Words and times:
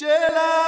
Jela. 0.00 0.59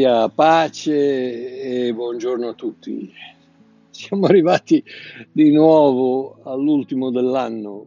Grazia, 0.00 0.30
pace 0.30 1.60
e 1.86 1.92
buongiorno 1.92 2.48
a 2.48 2.54
tutti. 2.54 3.12
Siamo 3.90 4.24
arrivati 4.24 4.82
di 5.30 5.52
nuovo 5.52 6.38
all'ultimo 6.44 7.10
dell'anno. 7.10 7.84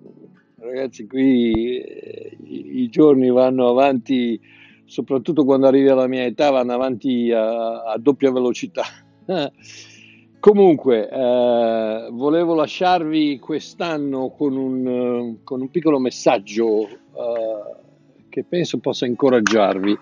Ragazzi, 0.60 1.08
qui 1.08 1.82
eh, 1.82 2.38
i, 2.44 2.88
giorni 2.90 3.32
vanno 3.32 3.68
avanti, 3.68 4.40
soprattutto 4.86 5.44
quando 5.44 5.66
arrivi 5.66 5.90
alla 5.90 6.06
mia 6.06 6.24
età, 6.24 6.52
vanno 6.52 6.74
avanti 6.74 7.32
a, 7.32 7.82
a 7.82 7.98
doppia 7.98 8.32
velocità. 8.32 8.84
Comunque, 10.40 11.10
eh, 11.10 12.10
volevo 12.12 12.54
lasciarvi 12.54 13.40
quest'anno 13.40 14.30
con 14.30 14.56
un, 14.56 15.38
con 15.44 15.62
un 15.62 15.72
piccolo 15.72 15.98
messaggio 15.98 16.88
eh, 16.88 17.82
che 18.30 18.44
penso 18.44 18.78
possa 18.78 19.08
incoraggiarvi 19.08 19.98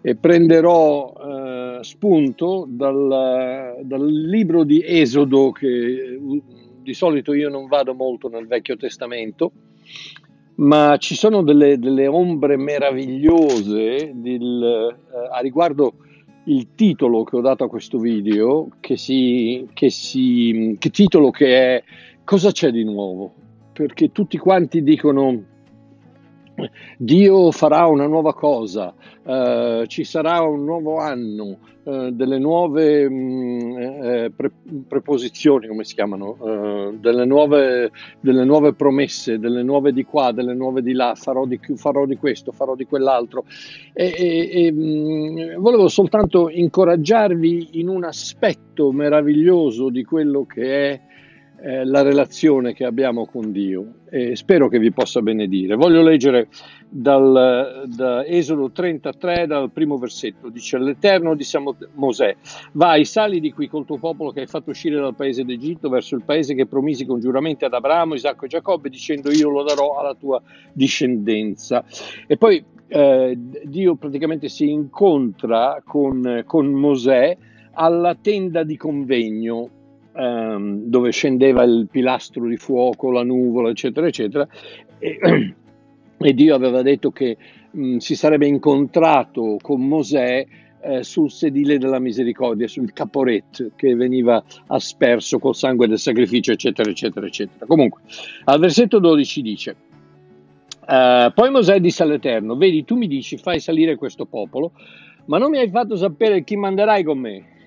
e 0.00 0.16
prenderò 0.16 1.12
eh, 1.12 1.78
spunto 1.82 2.66
dal, 2.68 3.78
dal 3.82 4.06
libro 4.06 4.64
di 4.64 4.82
Esodo 4.84 5.50
che 5.50 5.66
eh, 5.66 6.42
di 6.82 6.94
solito 6.94 7.34
io 7.34 7.48
non 7.48 7.66
vado 7.66 7.94
molto 7.94 8.28
nel 8.28 8.46
Vecchio 8.46 8.76
Testamento, 8.76 9.52
ma 10.56 10.96
ci 10.98 11.14
sono 11.14 11.42
delle, 11.42 11.78
delle 11.78 12.06
ombre 12.06 12.56
meravigliose 12.56 14.12
del, 14.14 14.96
eh, 15.12 15.28
a 15.30 15.40
riguardo 15.40 15.94
il 16.44 16.68
titolo 16.74 17.24
che 17.24 17.36
ho 17.36 17.40
dato 17.42 17.64
a 17.64 17.68
questo 17.68 17.98
video, 17.98 18.68
che, 18.80 18.96
si, 18.96 19.68
che, 19.74 19.90
si, 19.90 20.76
che 20.78 20.90
titolo 20.90 21.30
che 21.30 21.76
è 21.76 21.84
Cosa 22.28 22.50
c'è 22.50 22.70
di 22.70 22.84
nuovo? 22.84 23.32
Perché 23.72 24.12
tutti 24.12 24.36
quanti 24.36 24.82
dicono 24.82 25.44
Dio 26.98 27.50
farà 27.52 27.86
una 27.86 28.06
nuova 28.06 28.34
cosa, 28.34 28.94
eh, 29.24 29.84
ci 29.86 30.04
sarà 30.04 30.40
un 30.40 30.64
nuovo 30.64 30.98
anno, 30.98 31.58
eh, 31.84 32.10
delle 32.12 32.38
nuove 32.38 33.08
mh, 33.08 33.78
eh, 33.80 34.32
pre- 34.36 34.52
preposizioni, 34.86 35.68
come 35.68 35.84
si 35.84 35.94
chiamano, 35.94 36.36
eh, 36.44 36.98
delle, 37.00 37.24
nuove, 37.24 37.90
delle 38.20 38.44
nuove 38.44 38.74
promesse, 38.74 39.38
delle 39.38 39.62
nuove 39.62 39.92
di 39.92 40.04
qua, 40.04 40.32
delle 40.32 40.52
nuove 40.52 40.82
di 40.82 40.92
là, 40.92 41.14
farò 41.14 41.46
di, 41.46 41.58
farò 41.76 42.04
di 42.04 42.16
questo, 42.16 42.52
farò 42.52 42.74
di 42.74 42.84
quell'altro. 42.84 43.44
E, 43.94 44.14
e, 44.14 44.66
e, 44.66 44.72
mh, 44.72 45.56
volevo 45.60 45.88
soltanto 45.88 46.50
incoraggiarvi 46.50 47.80
in 47.80 47.88
un 47.88 48.04
aspetto 48.04 48.92
meraviglioso 48.92 49.88
di 49.88 50.04
quello 50.04 50.44
che 50.44 50.90
è 50.90 51.00
eh, 51.60 51.84
la 51.84 52.02
relazione 52.02 52.72
che 52.72 52.84
abbiamo 52.84 53.26
con 53.26 53.50
Dio 53.50 53.94
e 54.10 54.36
spero 54.36 54.68
che 54.68 54.78
vi 54.78 54.92
possa 54.92 55.20
benedire. 55.20 55.74
Voglio 55.74 56.02
leggere 56.02 56.48
dal, 56.88 57.84
da 57.86 58.24
Esodo 58.24 58.70
33, 58.70 59.46
dal 59.46 59.70
primo 59.70 59.98
versetto, 59.98 60.48
dice 60.48 60.78
l'Eterno 60.78 61.34
disse 61.34 61.56
a 61.56 61.62
Mosè, 61.94 62.36
vai, 62.72 63.04
sali 63.04 63.40
di 63.40 63.52
qui 63.52 63.68
col 63.68 63.84
tuo 63.84 63.98
popolo 63.98 64.30
che 64.30 64.40
hai 64.40 64.46
fatto 64.46 64.70
uscire 64.70 65.00
dal 65.00 65.14
paese 65.14 65.44
d'Egitto 65.44 65.88
verso 65.88 66.14
il 66.14 66.22
paese 66.22 66.54
che 66.54 66.66
promisi 66.66 67.04
con 67.04 67.20
giuramenti 67.20 67.64
ad 67.64 67.74
Abramo, 67.74 68.14
Isacco 68.14 68.44
e 68.44 68.48
Giacobbe, 68.48 68.88
dicendo 68.88 69.30
io 69.30 69.50
lo 69.50 69.64
darò 69.64 69.98
alla 69.98 70.14
tua 70.14 70.40
discendenza. 70.72 71.84
E 72.26 72.36
poi 72.36 72.64
eh, 72.86 73.38
Dio 73.64 73.96
praticamente 73.96 74.48
si 74.48 74.70
incontra 74.70 75.82
con, 75.84 76.42
con 76.46 76.66
Mosè 76.68 77.36
alla 77.72 78.14
tenda 78.14 78.64
di 78.64 78.76
convegno 78.76 79.70
ehm, 80.18 80.82
dove 80.84 81.12
scendeva 81.12 81.62
il 81.62 81.86
pilastro 81.90 82.46
di 82.46 82.56
fuoco, 82.56 83.12
la 83.12 83.22
nuvola, 83.22 83.70
eccetera, 83.70 84.06
eccetera, 84.06 84.46
e, 84.98 85.18
e 86.18 86.34
Dio 86.34 86.54
aveva 86.54 86.82
detto 86.82 87.10
che 87.12 87.36
mh, 87.70 87.98
si 87.98 88.16
sarebbe 88.16 88.46
incontrato 88.46 89.58
con 89.62 89.86
Mosè 89.86 90.46
eh, 90.80 91.02
sul 91.04 91.30
sedile 91.30 91.78
della 91.78 92.00
misericordia, 92.00 92.66
sul 92.66 92.92
caporet 92.92 93.72
che 93.76 93.94
veniva 93.94 94.42
asperso 94.66 95.38
col 95.38 95.54
sangue 95.54 95.86
del 95.86 95.98
sacrificio, 95.98 96.50
eccetera, 96.52 96.90
eccetera, 96.90 97.26
eccetera. 97.26 97.66
Comunque, 97.66 98.00
al 98.44 98.58
versetto 98.58 98.98
12 98.98 99.42
dice, 99.42 99.76
Uh, 100.88 101.30
poi 101.34 101.50
Mosè 101.50 101.80
disse 101.80 102.02
all'Eterno, 102.02 102.56
vedi, 102.56 102.82
tu 102.82 102.96
mi 102.96 103.06
dici, 103.06 103.36
fai 103.36 103.60
salire 103.60 103.96
questo 103.96 104.24
popolo, 104.24 104.72
ma 105.26 105.36
non 105.36 105.50
mi 105.50 105.58
hai 105.58 105.68
fatto 105.68 105.96
sapere 105.96 106.42
chi 106.44 106.56
manderai 106.56 107.02
con 107.02 107.18
me. 107.18 107.57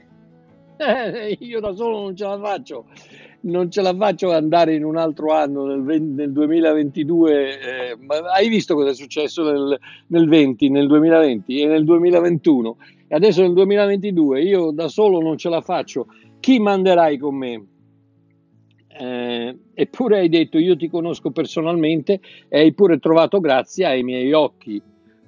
Eh, 0.82 1.38
io 1.42 1.60
da 1.60 1.74
solo 1.74 2.02
non 2.02 2.16
ce 2.16 2.24
la 2.24 2.40
faccio, 2.40 2.86
non 3.42 3.70
ce 3.70 3.82
la 3.82 3.96
faccio 3.96 4.32
andare 4.32 4.74
in 4.74 4.84
un 4.84 4.98
altro 4.98 5.32
anno, 5.32 5.66
nel, 5.66 5.84
20, 5.84 6.14
nel 6.16 6.32
2022. 6.32 7.60
Eh, 7.60 7.98
hai 8.34 8.50
visto 8.50 8.74
cosa 8.74 8.90
è 8.90 8.96
successo 8.96 9.44
nel, 9.44 9.80
nel 10.08 10.28
20, 10.28 10.70
nel 10.70 10.88
2020 10.88 11.62
e 11.62 11.68
nel 11.68 11.84
2021? 11.84 12.78
E 13.08 13.16
adesso 13.16 13.42
nel 13.42 13.54
2022 13.54 14.42
io 14.42 14.72
da 14.72 14.88
solo 14.88 15.22
non 15.22 15.38
ce 15.38 15.50
la 15.50 15.62
faccio. 15.62 16.08
Chi 16.40 16.58
manderai 16.58 17.18
con 17.20 17.36
me? 17.36 17.66
Eh, 18.88 19.58
eppure 19.74 20.18
hai 20.18 20.30
detto 20.30 20.58
io 20.58 20.76
ti 20.76 20.90
conosco 20.90 21.32
personalmente 21.32 22.20
e 22.50 22.60
hai 22.60 22.74
pure 22.74 22.98
trovato 22.98 23.40
grazia 23.40 23.90
ai 23.90 24.02
miei 24.02 24.34
occhi. 24.34 24.82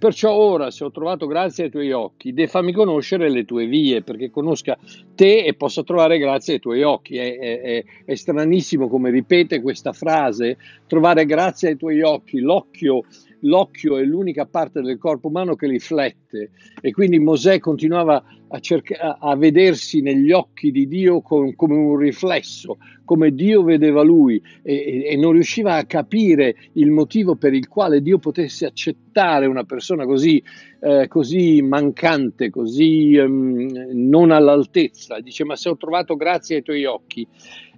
Perciò 0.03 0.33
ora, 0.33 0.69
se 0.69 0.83
ho 0.83 0.91
trovato 0.91 1.27
grazia 1.27 1.63
ai 1.63 1.69
tuoi 1.69 1.93
occhi, 1.93 2.33
de 2.33 2.47
fammi 2.47 2.73
conoscere 2.73 3.29
le 3.29 3.45
tue 3.45 3.67
vie, 3.67 4.01
perché 4.01 4.29
conosca 4.29 4.77
te 5.15 5.45
e 5.45 5.53
possa 5.53 5.81
trovare 5.83 6.17
grazia 6.17 6.51
ai 6.51 6.59
tuoi 6.59 6.83
occhi. 6.83 7.15
È, 7.15 7.37
è, 7.37 7.83
è, 8.03 8.15
stranissimo 8.15 8.89
come 8.89 9.11
ripete 9.11 9.61
questa 9.61 9.93
frase, 9.93 10.57
trovare 10.87 11.25
grazia 11.25 11.69
ai 11.69 11.77
tuoi 11.77 12.01
occhi. 12.01 12.41
L'occhio, 12.41 13.05
l'occhio 13.43 13.97
è 13.97 14.03
l'unica 14.03 14.45
parte 14.45 14.81
del 14.81 14.97
corpo 14.97 15.27
umano 15.27 15.55
che 15.55 15.67
riflette 15.67 16.51
e 16.81 16.91
quindi 16.91 17.19
Mosè 17.19 17.59
continuava 17.59 18.23
a, 18.49 18.59
cerca- 18.59 19.17
a 19.19 19.35
vedersi 19.35 20.01
negli 20.01 20.31
occhi 20.31 20.71
di 20.71 20.87
Dio 20.87 21.21
con, 21.21 21.55
come 21.55 21.75
un 21.75 21.97
riflesso, 21.97 22.77
come 23.03 23.33
Dio 23.33 23.63
vedeva 23.63 24.03
lui 24.03 24.41
e, 24.61 25.05
e, 25.05 25.15
non 25.17 25.31
riusciva 25.31 25.75
a 25.75 25.85
capire 25.85 26.55
il 26.73 26.91
motivo 26.91 27.35
per 27.35 27.53
il 27.53 27.67
quale 27.67 28.01
Dio 28.01 28.19
potesse 28.19 28.65
accettare 28.65 29.47
una 29.47 29.63
persona 29.63 30.05
così, 30.05 30.41
eh, 30.81 31.07
così 31.07 31.61
mancante, 31.61 32.49
così 32.49 33.15
um, 33.17 33.67
non 33.91 34.31
all'altezza. 34.31 35.19
Dice, 35.19 35.43
ma 35.43 35.55
se 35.55 35.69
ho 35.69 35.77
trovato 35.77 36.15
grazia 36.15 36.55
ai 36.55 36.63
tuoi 36.63 36.85
occhi. 36.85 37.27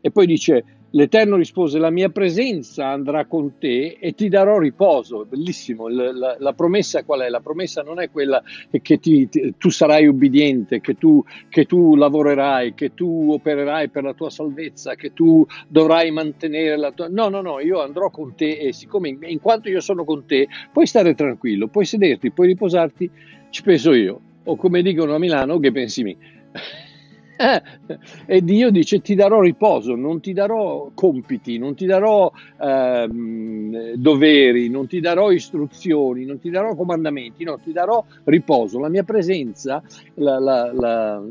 E 0.02 0.12
poi 0.12 0.26
dice, 0.26 0.85
L'Eterno 0.96 1.36
rispose, 1.36 1.78
la 1.78 1.90
mia 1.90 2.08
presenza 2.08 2.88
andrà 2.88 3.26
con 3.26 3.58
te 3.60 3.98
e 4.00 4.14
ti 4.14 4.30
darò 4.30 4.58
riposo. 4.58 5.26
Bellissimo, 5.26 5.90
la, 5.90 6.14
la, 6.14 6.38
la 6.40 6.54
promessa 6.54 7.04
qual 7.04 7.20
è? 7.20 7.28
La 7.28 7.42
promessa 7.42 7.82
non 7.82 8.00
è 8.00 8.10
quella 8.10 8.42
che 8.82 9.00
ti, 9.02 9.28
ti, 9.28 9.56
tu 9.58 9.70
sarai 9.70 10.08
ubbidiente, 10.08 10.80
che 10.80 10.98
tu, 10.98 11.22
che 11.50 11.66
tu 11.66 11.96
lavorerai, 11.96 12.76
che 12.76 12.94
tu 12.94 13.30
opererai 13.30 13.90
per 13.90 14.04
la 14.04 14.14
tua 14.14 14.30
salvezza, 14.30 14.96
che 14.96 15.12
tu 15.12 15.46
dovrai 15.68 16.12
mantenere 16.12 16.78
la 16.78 16.94
tua... 16.94 17.10
No, 17.10 17.28
no, 17.28 17.42
no, 17.42 17.60
io 17.60 17.82
andrò 17.82 18.10
con 18.10 18.34
te 18.34 18.58
e 18.58 18.72
siccome 18.72 19.10
in, 19.10 19.18
in 19.24 19.42
quanto 19.42 19.68
io 19.68 19.82
sono 19.82 20.06
con 20.06 20.26
te, 20.26 20.48
puoi 20.72 20.88
stare 20.88 21.14
tranquillo, 21.14 21.68
puoi 21.68 21.84
sederti, 21.84 22.32
puoi 22.32 22.48
riposarti, 22.48 23.12
ci 23.50 23.64
penso 23.64 23.92
io. 23.92 24.22
O 24.46 24.56
come 24.56 24.82
dicono 24.82 25.14
a 25.14 25.20
Milano, 25.20 25.60
che 25.60 25.74
pensi 25.74 26.04
mi. 26.04 26.16
Eh, 27.38 27.62
e 28.26 28.42
Dio 28.42 28.70
dice 28.72 29.02
ti 29.02 29.14
darò 29.14 29.42
riposo, 29.42 29.96
non 29.96 30.22
ti 30.22 30.32
darò 30.32 30.90
compiti, 30.94 31.58
non 31.58 31.76
ti 31.76 31.86
darò 31.86 32.32
ehm, 32.62 33.94
doveri, 33.96 34.70
non 34.70 34.88
ti 34.88 35.02
darò 35.02 35.32
istruzioni, 35.32 36.24
non 36.26 36.40
ti 36.40 36.50
darò 36.50 36.76
comandamenti, 36.76 37.44
no, 37.44 37.60
ti 37.62 37.74
darò 37.74 38.04
riposo. 38.24 38.80
La 38.80 38.90
mia 38.90 39.04
presenza, 39.04 39.84
la, 40.16 40.40
la, 40.40 40.72
la, 40.74 41.22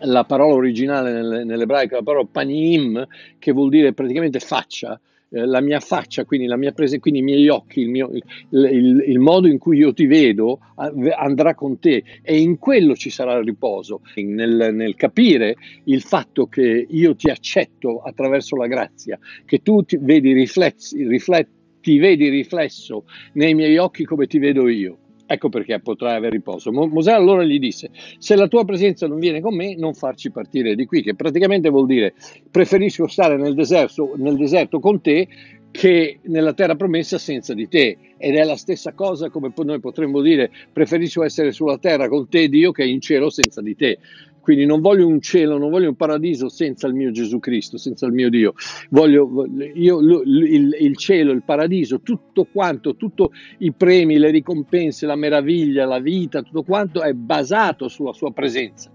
la 0.00 0.24
parola 0.24 0.54
originale 0.54 1.44
nell'ebraico, 1.44 1.94
la 1.96 2.02
parola 2.02 2.26
panim, 2.30 3.06
che 3.38 3.52
vuol 3.52 3.68
dire 3.68 3.92
praticamente 3.92 4.40
faccia, 4.40 4.98
eh, 5.32 5.46
la 5.46 5.60
mia 5.60 5.78
faccia, 5.78 6.24
quindi 6.24 6.46
la 6.46 6.56
mia 6.56 6.72
presenza, 6.72 7.00
quindi 7.00 7.20
i 7.20 7.22
miei 7.22 7.48
occhi, 7.48 7.80
il, 7.80 7.88
mio, 7.88 8.10
il, 8.10 8.22
il, 8.50 9.04
il, 9.06 9.18
modo 9.20 9.46
in 9.46 9.58
cui 9.58 9.78
io 9.78 9.92
ti 9.92 10.06
vedo 10.06 10.58
andrà 10.74 11.54
con 11.54 11.78
te 11.78 12.02
e 12.22 12.40
in 12.40 12.58
quello 12.58 12.96
ci 12.96 13.10
sarà 13.10 13.38
il 13.38 13.44
riposo, 13.44 14.00
nel, 14.16 14.70
nel 14.74 14.96
capire 14.96 15.56
il 15.84 16.02
fatto 16.02 16.46
che 16.46 16.86
io 16.88 17.14
ti 17.14 17.30
accetto 17.30 18.00
attraverso 18.00 18.56
la 18.56 18.66
grazia, 18.66 19.18
che 19.44 19.62
tu 19.62 19.84
ti 19.84 19.98
vedi 20.00 20.32
riflessi, 20.32 21.06
rifletti, 21.06 21.58
ti 21.80 21.98
vedi 21.98 22.28
riflesso 22.28 23.04
nei 23.34 23.54
miei 23.54 23.78
occhi 23.78 24.04
come 24.04 24.26
ti 24.26 24.38
vedo 24.38 24.68
io. 24.68 24.98
Ecco 25.32 25.48
perché 25.48 25.78
potrai 25.78 26.16
avere 26.16 26.32
riposo. 26.34 26.72
Mo- 26.72 26.88
Mosè 26.88 27.12
allora 27.12 27.44
gli 27.44 27.60
disse: 27.60 27.90
Se 28.18 28.34
la 28.34 28.48
tua 28.48 28.64
presenza 28.64 29.06
non 29.06 29.20
viene 29.20 29.40
con 29.40 29.54
me, 29.54 29.76
non 29.76 29.94
farci 29.94 30.32
partire 30.32 30.74
di 30.74 30.86
qui, 30.86 31.02
che 31.02 31.14
praticamente 31.14 31.68
vuol 31.68 31.86
dire 31.86 32.14
preferisco 32.50 33.06
stare 33.06 33.36
nel 33.36 33.54
deserto, 33.54 34.14
nel 34.16 34.36
deserto 34.36 34.80
con 34.80 35.00
te 35.00 35.28
che 35.70 36.18
nella 36.22 36.52
terra 36.52 36.74
promessa 36.74 37.16
senza 37.16 37.54
di 37.54 37.68
te. 37.68 37.96
Ed 38.18 38.34
è 38.34 38.42
la 38.42 38.56
stessa 38.56 38.92
cosa 38.92 39.30
come 39.30 39.52
noi 39.54 39.78
potremmo 39.78 40.20
dire 40.20 40.50
preferisco 40.72 41.22
essere 41.22 41.52
sulla 41.52 41.78
terra 41.78 42.08
con 42.08 42.28
te 42.28 42.48
Dio 42.48 42.72
che 42.72 42.82
in 42.82 43.00
cielo 43.00 43.30
senza 43.30 43.62
di 43.62 43.76
te. 43.76 44.00
Quindi 44.40 44.64
non 44.64 44.80
voglio 44.80 45.06
un 45.06 45.20
cielo, 45.20 45.58
non 45.58 45.70
voglio 45.70 45.88
un 45.88 45.96
paradiso 45.96 46.48
senza 46.48 46.86
il 46.86 46.94
mio 46.94 47.10
Gesù 47.10 47.38
Cristo, 47.38 47.76
senza 47.76 48.06
il 48.06 48.12
mio 48.12 48.30
Dio. 48.30 48.54
Voglio 48.90 49.46
io, 49.74 49.98
il, 50.00 50.76
il 50.78 50.96
cielo, 50.96 51.32
il 51.32 51.42
paradiso, 51.42 52.00
tutto 52.00 52.46
quanto, 52.50 52.96
tutti 52.96 53.24
i 53.58 53.72
premi, 53.72 54.18
le 54.18 54.30
ricompense, 54.30 55.06
la 55.06 55.16
meraviglia, 55.16 55.84
la 55.84 56.00
vita, 56.00 56.42
tutto 56.42 56.62
quanto 56.62 57.02
è 57.02 57.12
basato 57.12 57.88
sulla 57.88 58.12
sua 58.12 58.32
presenza 58.32 58.90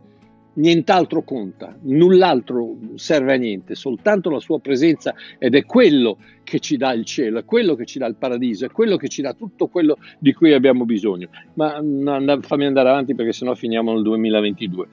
nient'altro 0.55 1.23
conta, 1.23 1.75
null'altro 1.81 2.77
serve 2.95 3.33
a 3.33 3.37
niente, 3.37 3.75
soltanto 3.75 4.29
la 4.29 4.39
sua 4.39 4.59
presenza 4.59 5.13
ed 5.37 5.55
è 5.55 5.65
quello 5.65 6.17
che 6.43 6.59
ci 6.59 6.77
dà 6.77 6.93
il 6.93 7.05
cielo, 7.05 7.39
è 7.39 7.45
quello 7.45 7.75
che 7.75 7.85
ci 7.85 7.99
dà 7.99 8.05
il 8.05 8.15
paradiso, 8.15 8.65
è 8.65 8.69
quello 8.69 8.97
che 8.97 9.07
ci 9.07 9.21
dà 9.21 9.33
tutto 9.33 9.67
quello 9.67 9.97
di 10.19 10.33
cui 10.33 10.53
abbiamo 10.53 10.85
bisogno. 10.85 11.29
Ma 11.53 11.75
and- 11.75 12.45
fammi 12.45 12.65
andare 12.65 12.89
avanti 12.89 13.15
perché 13.15 13.33
sennò 13.33 13.55
finiamo 13.55 13.93
nel 13.93 14.03
2022. 14.03 14.87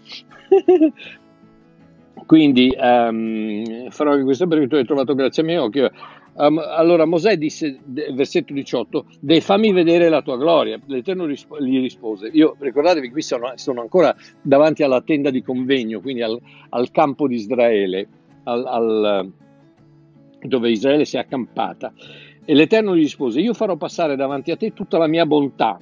Quindi 2.27 2.75
um, 2.79 3.89
farò 3.91 4.13
anche 4.13 4.25
questo 4.25 4.47
perché 4.47 4.67
tu 4.69 4.75
hai 4.77 4.85
trovato 4.85 5.15
grazie 5.15 5.43
a 5.43 5.47
me 5.47 5.59
occhio 5.59 5.91
Um, 6.35 6.59
allora 6.59 7.05
Mosè 7.05 7.37
disse, 7.37 7.79
versetto 7.85 8.55
18, 8.55 9.05
fammi 9.41 9.71
vedere 9.73 10.09
la 10.09 10.23
tua 10.23 10.39
gloria. 10.39 10.81
L'Eterno 10.87 11.27
risp- 11.27 11.61
gli 11.61 11.79
rispose, 11.81 12.29
io 12.33 12.57
ricordatevi 12.59 13.11
qui 13.11 13.21
sono, 13.21 13.53
sono, 13.57 13.83
ancora 13.83 14.15
davanti 14.41 14.83
alla 14.83 15.03
tenda 15.03 15.29
di 15.29 15.43
convegno, 15.43 16.01
quindi 16.01 16.23
al, 16.23 16.41
al 16.71 16.91
campo 16.91 17.29
di 17.29 17.35
Israele, 17.35 18.09
al, 18.45 18.65
al, 18.67 19.33
dove 20.41 20.71
Israele 20.71 21.05
si 21.05 21.17
è 21.17 21.21
accampata. 21.21 21.93
E 22.45 22.55
l'Eterno 22.55 22.97
gli 22.97 23.03
rispose, 23.03 23.39
io 23.41 23.53
farò 23.53 23.77
passare 23.77 24.17
davanti 24.17 24.51
a 24.51 24.57
te 24.57 24.73
tutta 24.73 24.97
la 24.97 25.07
mia 25.07 25.27
bontà 25.27 25.79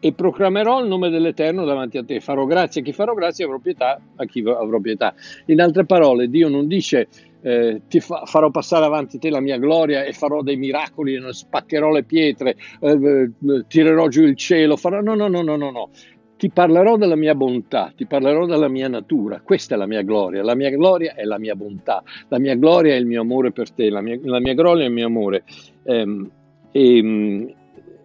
e 0.00 0.12
proclamerò 0.12 0.80
il 0.80 0.88
nome 0.88 1.10
dell'Eterno 1.10 1.64
davanti 1.64 1.98
a 1.98 2.04
te. 2.04 2.20
Farò 2.20 2.46
grazia 2.46 2.80
a 2.80 2.84
chi 2.84 2.92
farò 2.92 3.12
grazia 3.12 3.44
e 3.44 3.48
avrò 3.48 3.60
pietà 3.60 4.00
a 4.16 4.24
chi 4.24 4.42
avrò 4.46 4.80
pietà. 4.80 5.14
In 5.46 5.60
altre 5.60 5.84
parole, 5.84 6.28
Dio 6.28 6.48
non 6.48 6.66
dice 6.66 7.08
eh, 7.42 7.82
ti 7.88 8.00
fa, 8.00 8.24
farò 8.24 8.50
passare 8.50 8.84
avanti 8.84 9.18
te 9.18 9.30
la 9.30 9.40
mia 9.40 9.58
gloria 9.58 10.04
e 10.04 10.12
farò 10.12 10.42
dei 10.42 10.56
miracoli, 10.56 11.20
spaccherò 11.30 11.90
le 11.90 12.04
pietre, 12.04 12.56
eh, 12.80 13.30
tirerò 13.68 14.08
giù 14.08 14.22
il 14.22 14.36
cielo, 14.36 14.76
farò... 14.76 15.00
no, 15.00 15.14
no, 15.14 15.28
no, 15.28 15.42
no, 15.42 15.56
no, 15.56 15.70
no. 15.70 15.90
Ti 16.36 16.48
parlerò 16.48 16.96
della 16.96 17.16
mia 17.16 17.34
bontà, 17.34 17.92
ti 17.94 18.06
parlerò 18.06 18.46
della 18.46 18.68
mia 18.68 18.88
natura, 18.88 19.42
questa 19.42 19.74
è 19.74 19.78
la 19.78 19.86
mia 19.86 20.00
gloria, 20.00 20.42
la 20.42 20.54
mia 20.54 20.70
gloria 20.70 21.14
è 21.14 21.24
la 21.24 21.38
mia 21.38 21.54
bontà, 21.54 22.02
la 22.28 22.38
mia 22.38 22.54
gloria 22.54 22.94
è 22.94 22.96
il 22.96 23.04
mio 23.04 23.20
amore 23.20 23.52
per 23.52 23.70
te, 23.70 23.90
la 23.90 24.00
mia, 24.00 24.18
la 24.22 24.40
mia 24.40 24.54
gloria 24.54 24.84
è 24.84 24.86
il 24.86 24.92
mio 24.92 25.06
amore. 25.06 25.44
Ehm, 25.84 26.30
e, 26.72 27.54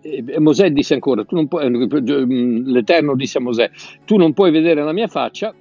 e 0.05 0.39
Mosè 0.39 0.69
disse 0.69 0.93
ancora, 0.93 1.23
puoi, 1.23 2.63
l'Eterno 2.63 3.15
disse 3.15 3.39
a 3.39 3.41
Mosè, 3.41 3.71
tu 4.05 4.17
non 4.17 4.33
puoi 4.33 4.51
vedere 4.51 4.83
la 4.83 4.93
mia 4.93 5.07
faccia 5.07 5.53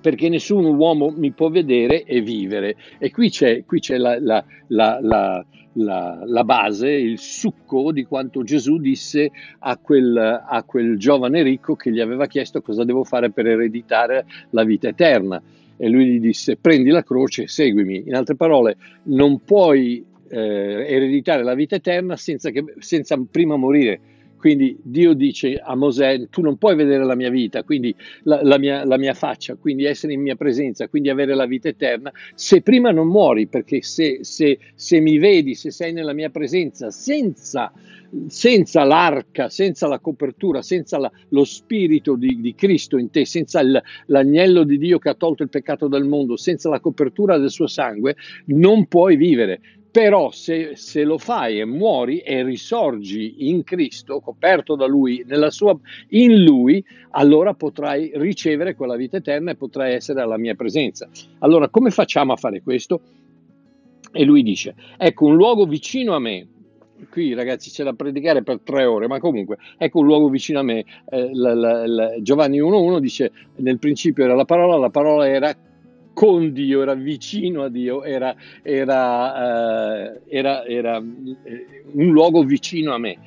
perché 0.00 0.28
nessun 0.28 0.64
uomo 0.64 1.10
mi 1.16 1.32
può 1.32 1.48
vedere 1.48 2.04
e 2.04 2.20
vivere. 2.20 2.76
E 2.98 3.10
qui 3.10 3.30
c'è, 3.30 3.64
qui 3.64 3.80
c'è 3.80 3.96
la, 3.96 4.18
la, 4.20 4.44
la, 4.68 5.44
la, 5.72 6.44
base, 6.44 6.90
il 6.90 7.18
succo 7.18 7.90
di 7.90 8.04
quanto 8.04 8.42
Gesù 8.42 8.78
disse 8.78 9.30
a 9.60 9.76
quel, 9.78 10.16
a 10.16 10.62
quel 10.64 10.98
giovane 10.98 11.42
ricco 11.42 11.74
che 11.74 11.90
gli 11.90 12.00
aveva 12.00 12.26
chiesto 12.26 12.60
cosa 12.60 12.84
devo 12.84 13.02
fare 13.02 13.30
per 13.30 13.46
ereditare 13.46 14.26
la 14.50 14.64
vita 14.64 14.88
eterna. 14.88 15.40
E 15.80 15.88
lui 15.88 16.06
gli 16.06 16.20
disse 16.20 16.56
prendi 16.56 16.90
la 16.90 17.02
croce 17.02 17.44
e 17.44 17.48
seguimi. 17.48 18.04
In 18.06 18.14
altre 18.14 18.34
parole, 18.34 18.76
non 19.04 19.42
puoi 19.44 20.04
eh, 20.28 20.86
ereditare 20.88 21.42
la 21.42 21.54
vita 21.54 21.76
eterna 21.76 22.16
senza, 22.16 22.50
che, 22.50 22.64
senza 22.78 23.18
prima 23.30 23.56
morire 23.56 24.00
quindi 24.38 24.78
Dio 24.80 25.14
dice 25.14 25.56
a 25.56 25.74
Mosè, 25.74 26.28
tu 26.30 26.40
non 26.42 26.56
puoi 26.56 26.76
vedere 26.76 27.04
la 27.04 27.16
mia 27.16 27.28
vita, 27.28 27.64
quindi 27.64 27.94
la, 28.22 28.40
la, 28.42 28.56
mia, 28.56 28.84
la, 28.84 28.96
mia, 28.96 29.12
faccia, 29.12 29.56
quindi 29.56 29.84
essere 29.84 30.12
in 30.12 30.22
mia 30.22 30.36
presenza, 30.36 30.88
quindi 30.88 31.10
avere 31.10 31.34
la 31.34 31.44
vita 31.44 31.68
eterna, 31.68 32.12
se 32.34 32.62
prima 32.62 32.92
non 32.92 33.08
muori, 33.08 33.48
perché 33.48 33.82
se, 33.82 34.20
se, 34.22 34.58
se 34.74 35.00
mi 35.00 35.18
vedi, 35.18 35.54
se 35.54 35.72
sei 35.72 35.92
nella 35.92 36.12
mia 36.12 36.30
presenza, 36.30 36.90
senza, 36.92 37.72
senza 38.28 38.84
l'arca, 38.84 39.48
senza 39.48 39.88
la 39.88 39.98
copertura, 39.98 40.62
senza 40.62 40.98
la, 40.98 41.10
lo 41.30 41.44
spirito 41.44 42.14
di, 42.14 42.40
di, 42.40 42.54
Cristo 42.54 42.96
in 42.96 43.10
te, 43.10 43.26
senza 43.26 43.60
il, 43.60 43.82
l'agnello 44.06 44.62
di 44.62 44.78
Dio 44.78 44.98
che 44.98 45.08
ha 45.08 45.14
tolto 45.14 45.42
il 45.42 45.48
peccato 45.48 45.88
dal 45.88 46.06
mondo, 46.06 46.36
senza 46.36 46.68
la 46.68 46.78
copertura 46.78 47.38
del 47.38 47.50
suo 47.50 47.66
sangue, 47.66 48.14
non 48.46 48.86
puoi 48.86 49.16
vivere. 49.16 49.60
Però 49.90 50.30
se, 50.30 50.76
se, 50.76 51.02
lo 51.02 51.16
fai 51.16 51.60
e 51.60 51.64
muori 51.64 52.18
e 52.18 52.42
risorgi 52.42 53.48
in 53.48 53.64
Cristo, 53.64 54.20
coperto 54.20 54.76
da 54.76 54.86
Lui, 54.86 55.24
sua, 55.48 55.78
in 56.08 56.42
Lui, 56.42 56.84
allora 57.10 57.54
potrai 57.54 58.12
ricevere 58.14 58.74
quella 58.74 58.96
vita 58.96 59.16
eterna 59.16 59.52
e 59.52 59.56
potrai 59.56 59.94
essere 59.94 60.20
alla 60.20 60.36
mia 60.36 60.54
presenza. 60.54 61.08
Allora, 61.38 61.68
come 61.68 61.90
facciamo 61.90 62.32
a 62.32 62.36
fare 62.36 62.60
questo? 62.62 63.00
E 64.12 64.24
lui 64.24 64.42
dice, 64.42 64.74
ecco 64.96 65.26
un 65.26 65.36
luogo 65.36 65.66
vicino 65.66 66.14
a 66.14 66.18
me, 66.18 66.46
qui 67.10 67.34
ragazzi 67.34 67.70
c'è 67.70 67.84
da 67.84 67.92
predicare 67.92 68.42
per 68.42 68.60
tre 68.60 68.84
ore, 68.84 69.06
ma 69.06 69.20
comunque 69.20 69.58
ecco 69.76 70.00
un 70.00 70.06
luogo 70.06 70.28
vicino 70.28 70.60
a 70.60 70.62
me. 70.62 70.84
Eh, 71.10 71.30
la, 71.34 71.54
la, 71.54 71.86
la, 71.86 72.22
Giovanni 72.22 72.58
1.1 72.60 72.98
dice 72.98 73.32
nel 73.56 73.78
principio 73.78 74.24
era 74.24 74.34
la 74.34 74.44
parola, 74.44 74.76
la 74.76 74.90
parola 74.90 75.28
era 75.28 75.54
con 76.18 76.52
Dio, 76.52 76.82
era 76.82 76.94
vicino 76.94 77.62
a 77.62 77.68
Dio, 77.68 78.02
era, 78.02 78.34
era, 78.62 80.10
uh, 80.10 80.20
era, 80.26 80.64
era 80.64 80.96
eh, 80.96 81.66
un 81.92 82.10
luogo 82.10 82.42
vicino 82.42 82.92
a 82.92 82.98
me. 82.98 83.18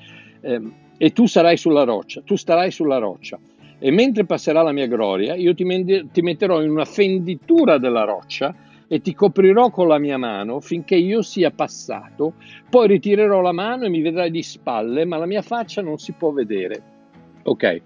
Eh, 0.41 0.61
e 0.97 1.13
tu 1.13 1.25
sarai 1.25 1.55
sulla 1.55 1.85
roccia, 1.85 2.19
tu 2.19 2.35
starai 2.35 2.69
sulla 2.69 2.97
roccia. 2.97 3.39
E 3.79 3.91
mentre 3.91 4.25
passerà 4.25 4.61
la 4.61 4.73
mia 4.73 4.87
gloria, 4.87 5.35
io 5.35 5.55
ti, 5.55 5.63
mend- 5.63 6.11
ti 6.11 6.21
metterò 6.21 6.61
in 6.61 6.69
una 6.69 6.83
fenditura 6.83 7.77
della 7.77 8.03
roccia 8.03 8.53
e 8.89 8.99
ti 8.99 9.13
coprirò 9.13 9.69
con 9.69 9.87
la 9.87 9.97
mia 9.97 10.17
mano 10.17 10.59
finché 10.59 10.95
io 10.95 11.21
sia 11.21 11.49
passato, 11.49 12.33
poi 12.69 12.87
ritirerò 12.87 13.39
la 13.39 13.53
mano 13.53 13.85
e 13.85 13.89
mi 13.89 14.01
vedrai 14.01 14.31
di 14.31 14.43
spalle, 14.43 15.05
ma 15.05 15.15
la 15.15 15.25
mia 15.25 15.41
faccia 15.41 15.81
non 15.81 15.97
si 15.97 16.11
può 16.11 16.33
vedere. 16.33 16.83
Ok, 17.43 17.81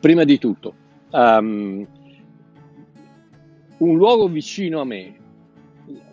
prima 0.00 0.24
di 0.24 0.38
tutto, 0.38 0.74
um, 1.10 1.86
un 3.78 3.96
luogo 3.96 4.28
vicino 4.28 4.80
a 4.80 4.84
me. 4.84 5.22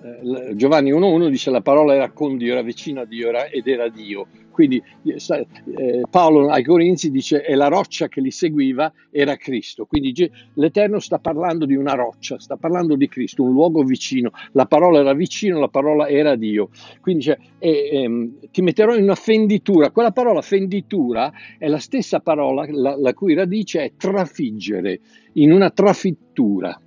Eh, 0.04 0.56
Giovanni 0.56 0.92
1.1 0.92 1.30
dice 1.30 1.50
la 1.50 1.62
parola 1.62 1.94
era 1.94 2.12
con 2.12 2.38
Dio, 2.38 2.52
era 2.52 2.62
vicino 2.62 3.02
a 3.02 3.06
Dio 3.06 3.30
era, 3.30 3.46
ed 3.46 3.68
era 3.68 3.88
Dio. 3.90 4.28
Quindi 4.52 4.84
eh, 5.04 6.02
Paolo 6.10 6.50
ai 6.50 6.64
Corinzi 6.64 7.10
dice 7.10 7.44
e 7.44 7.56
la 7.56 7.68
roccia 7.68 8.08
che 8.10 8.20
li 8.20 8.32
seguiva 8.32 8.92
era 9.10 9.36
Cristo. 9.38 9.86
Quindi 9.86 10.30
l'Eterno 10.56 11.00
sta 11.00 11.20
parlando 11.20 11.66
di 11.66 11.76
una 11.76 11.94
roccia, 11.94 12.40
sta 12.40 12.58
parlando 12.58 12.96
di 12.96 13.08
Cristo, 13.08 13.44
un 13.44 13.54
luogo 13.54 13.84
vicino. 13.84 14.32
La 14.52 14.66
parola 14.66 15.00
era 15.00 15.14
vicino, 15.14 15.60
la 15.60 15.70
parola 15.70 16.08
era 16.08 16.36
Dio. 16.36 16.70
Quindi 17.00 17.24
dice 17.24 17.40
e, 17.58 17.90
ehm, 17.92 18.50
ti 18.52 18.62
metterò 18.62 18.96
in 18.96 19.04
una 19.04 19.16
fenditura. 19.16 19.92
Quella 19.92 20.12
parola 20.12 20.42
fenditura 20.42 21.32
è 21.58 21.68
la 21.68 21.80
stessa 21.80 22.20
parola 22.20 22.66
la, 22.70 22.96
la 22.98 23.14
cui 23.14 23.34
radice 23.34 23.84
è 23.84 23.92
trafiggere, 23.96 25.00
in 25.34 25.52
una 25.52 25.70
trafittura. 25.72 26.80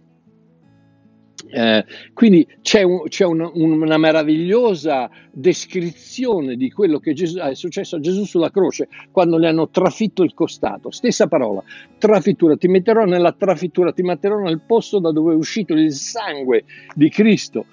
Eh, 1.56 1.84
quindi 2.14 2.44
c'è, 2.62 2.82
un, 2.82 3.04
c'è 3.06 3.25
una, 3.25 3.49
una, 3.54 3.96
meravigliosa 3.96 5.08
descrizione 5.30 6.56
di 6.56 6.68
quello 6.68 6.99
che 6.99 7.12
Gesù, 7.12 7.38
è 7.38 7.54
successo 7.54 7.94
a 7.94 8.00
Gesù 8.00 8.25
sulla 8.25 8.50
croce 8.50 8.88
quando 9.12 9.38
le 9.38 9.46
hanno 9.46 9.68
trafitto 9.68 10.25
il 10.25 10.34
costato. 10.34 10.90
Stessa 10.90 11.28
parola, 11.28 11.62
trafittura. 11.96 12.56
Ti 12.56 12.66
metterò 12.66 13.04
nella 13.04 13.30
trafittura, 13.30 13.92
ti 13.92 14.02
metterò 14.02 14.38
nel 14.38 14.62
posto 14.66 14.99
da 14.99 15.12
dove 15.12 15.32
è 15.32 15.37
uscito 15.37 15.75
il 15.75 15.92
sangue 15.92 16.64
di 16.92 17.08
Cristo 17.08 17.66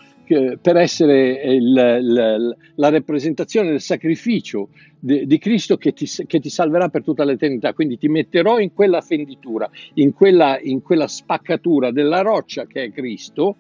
per 0.62 0.78
essere 0.78 1.42
il, 1.54 2.00
il, 2.02 2.58
la 2.76 2.90
rappresentazione 2.90 3.70
del 3.70 3.82
sacrificio 3.82 4.70
di, 5.00 5.26
di 5.26 5.38
Cristo 5.38 5.78
che 5.78 5.94
ti, 5.94 6.06
che 6.28 6.40
ti, 6.40 6.50
salverà 6.50 6.90
per 6.90 7.04
tutta 7.04 7.24
l'eternità. 7.24 7.74
Quindi 7.74 7.98
ti 7.98 8.08
metterò 8.08 8.60
in 8.60 8.74
quella 8.74 9.02
fenditura, 9.02 9.70
in 9.96 10.14
quella, 10.14 10.60
in 10.60 10.82
quella 10.82 11.08
spaccatura 11.08 11.92
della 11.92 12.22
roccia 12.22 12.66
che 12.66 12.84
è 12.84 12.92
Cristo 12.92 13.58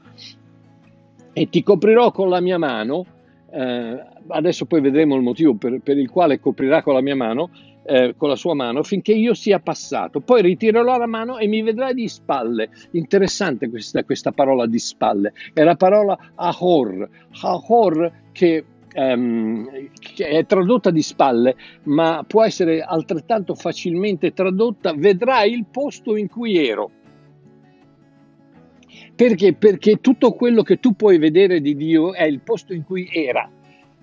e 1.33 1.49
ti 1.49 1.63
coprirò 1.63 2.11
con 2.11 2.29
la 2.29 2.41
mia 2.41 2.57
mano 2.57 3.05
eh, 3.53 4.03
adesso 4.27 4.65
poi 4.65 4.79
vedremo 4.79 5.15
il 5.15 5.21
motivo 5.21 5.55
per, 5.55 5.79
per 5.81 5.97
il 5.97 6.09
quale 6.09 6.39
coprirà 6.39 6.81
con 6.81 6.93
la 6.93 7.01
mia 7.01 7.15
mano, 7.15 7.49
eh, 7.83 8.13
con 8.15 8.29
la 8.29 8.35
sua 8.35 8.53
mano 8.53 8.83
finché 8.83 9.13
io 9.13 9.33
sia 9.33 9.59
passato. 9.59 10.19
Poi 10.19 10.41
ritirerò 10.41 10.97
la 10.97 11.07
mano 11.07 11.37
e 11.37 11.47
mi 11.47 11.61
vedrai 11.61 11.93
di 11.93 12.07
spalle. 12.07 12.69
Interessante 12.91 13.69
questa, 13.69 14.03
questa 14.03 14.31
parola 14.31 14.65
di 14.67 14.79
spalle. 14.79 15.33
È 15.53 15.63
la 15.63 15.75
parola 15.75 16.17
ahor, 16.35 17.09
ahor 17.41 18.11
che, 18.31 18.65
ehm, 18.93 19.89
che 19.99 20.27
è 20.27 20.45
tradotta 20.45 20.91
di 20.91 21.01
spalle, 21.01 21.55
ma 21.83 22.23
può 22.27 22.43
essere 22.43 22.81
altrettanto 22.81 23.55
facilmente 23.55 24.33
tradotta 24.33 24.93
vedrai 24.93 25.53
il 25.53 25.65
posto 25.69 26.15
in 26.15 26.27
cui 26.27 26.67
ero. 26.67 26.91
Perché? 29.15 29.53
Perché 29.53 29.97
tutto 30.01 30.33
quello 30.33 30.63
che 30.63 30.79
tu 30.79 30.95
puoi 30.95 31.17
vedere 31.17 31.61
di 31.61 31.75
Dio 31.75 32.13
è 32.13 32.23
il 32.23 32.39
posto 32.41 32.73
in 32.73 32.83
cui 32.83 33.09
era. 33.11 33.49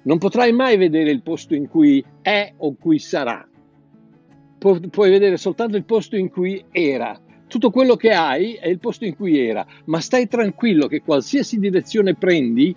Non 0.02 0.18
potrai 0.18 0.52
mai 0.52 0.76
vedere 0.76 1.10
il 1.10 1.22
posto 1.22 1.54
in 1.54 1.68
cui 1.68 2.04
è 2.22 2.52
o 2.58 2.74
cui 2.74 2.98
sarà. 2.98 3.46
Pu- 4.58 4.88
puoi 4.90 5.10
vedere 5.10 5.36
soltanto 5.36 5.76
il 5.76 5.84
posto 5.84 6.16
in 6.16 6.30
cui 6.30 6.64
era. 6.70 7.18
Tutto 7.46 7.70
quello 7.70 7.96
che 7.96 8.10
hai 8.10 8.54
è 8.54 8.68
il 8.68 8.78
posto 8.78 9.06
in 9.06 9.16
cui 9.16 9.38
era, 9.38 9.66
ma 9.86 10.00
stai 10.00 10.28
tranquillo 10.28 10.86
che 10.86 11.00
qualsiasi 11.00 11.58
direzione 11.58 12.14
prendi, 12.14 12.74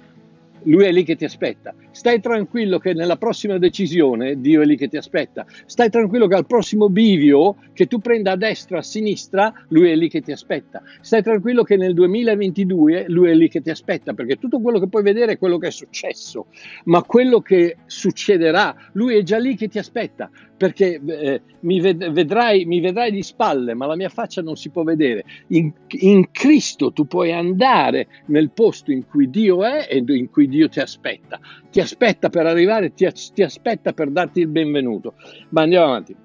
lui 0.64 0.86
è 0.86 0.92
lì 0.92 1.04
che 1.04 1.16
ti 1.16 1.26
aspetta. 1.26 1.74
Stai 1.92 2.20
tranquillo 2.20 2.78
che 2.78 2.94
nella 2.94 3.18
prossima 3.18 3.58
decisione 3.58 4.40
Dio 4.40 4.62
è 4.62 4.66
lì 4.66 4.78
che 4.78 4.88
ti 4.88 4.98
aspetta. 4.98 5.46
Stai 5.66 5.90
tranquillo 5.90 6.28
che 6.28 6.36
al 6.36 6.46
prossimo 6.46 6.90
bivio 6.90 7.56
che 7.74 7.88
tu 7.88 8.00
prenda 8.00 8.32
a 8.32 8.36
destra, 8.36 8.80
a 8.80 8.84
sinistra, 8.84 9.54
lui 9.70 9.90
è 9.90 9.96
lì 9.96 10.10
che 10.10 10.22
ti 10.22 10.32
aspetta. 10.32 10.82
Stai 11.02 11.24
tranquillo 11.24 11.64
che 11.64 11.78
nel 11.78 11.94
2022 11.94 13.06
lui 13.08 13.30
è 13.30 13.34
lì 13.34 13.50
che 13.50 13.62
ti 13.62 13.70
aspetta, 13.70 14.14
perché 14.14 14.36
tutto 14.36 14.60
quello 14.62 14.80
che 14.80 14.88
puoi 14.88 15.04
vedere 15.04 15.34
è 15.34 15.38
quello 15.38 15.58
che 15.58 15.68
è 15.68 15.72
successo, 15.72 16.48
ma 16.86 17.02
quello 17.04 17.42
che 17.42 17.78
succederà, 17.86 18.76
lui 18.94 19.16
è 19.16 19.24
già 19.24 19.38
lì 19.38 19.56
che 19.56 19.68
ti 19.68 19.80
aspetta, 19.80 20.30
perché 20.62 21.02
eh, 21.04 21.42
mi, 21.62 21.80
ved- 21.80 22.12
vedrai, 22.12 22.66
mi, 22.66 22.80
vedrai, 22.80 23.10
di 23.10 23.24
spalle, 23.24 23.74
ma 23.74 23.88
la 23.88 23.96
mia 23.96 24.10
faccia 24.10 24.44
non 24.44 24.56
si 24.56 24.70
può 24.70 24.84
vedere. 24.84 25.26
In, 25.48 25.74
in 25.88 26.30
Cristo 26.30 26.94
tu 26.94 27.08
puoi 27.08 27.32
andare 27.32 28.06
nel 28.28 28.52
posto 28.52 28.92
in 28.92 29.08
cui 29.08 29.32
Dio 29.32 29.66
è 29.66 29.88
e 29.90 30.04
in 30.06 30.30
cui 30.30 30.48
Dio 30.48 30.70
ti 30.70 30.80
aspetta. 30.80 31.40
Ti 31.72 31.80
aspetta 31.80 32.30
per 32.30 32.46
arrivare, 32.46 32.94
ti, 32.94 33.10
ti 33.34 33.42
aspetta 33.42 33.94
per 33.94 34.12
darti 34.12 34.42
il 34.42 34.50
benvenuto. 34.50 35.16
Ma 35.50 35.64
andiamo 35.64 35.86
avanti. 35.86 36.16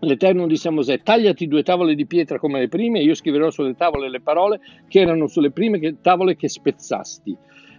L'Eterno 0.00 0.48
disse 0.48 0.66
a 0.66 0.72
Mosè, 0.72 1.02
tagliati 1.02 1.46
due 1.46 1.62
tavole 1.62 1.94
di 1.94 2.06
pietra 2.06 2.40
come 2.40 2.58
le 2.58 2.66
prime, 2.66 2.98
e 2.98 3.04
io 3.04 3.14
scriverò 3.14 3.50
sulle 3.50 3.76
tavole 3.76 4.10
le 4.10 4.20
parole 4.20 4.58
che 4.88 4.98
erano 4.98 5.28
sulle 5.28 5.52
prime 5.52 5.78
che, 5.78 6.00
tavole 6.02 6.34
che 6.34 6.48
spezzasti. 6.48 7.36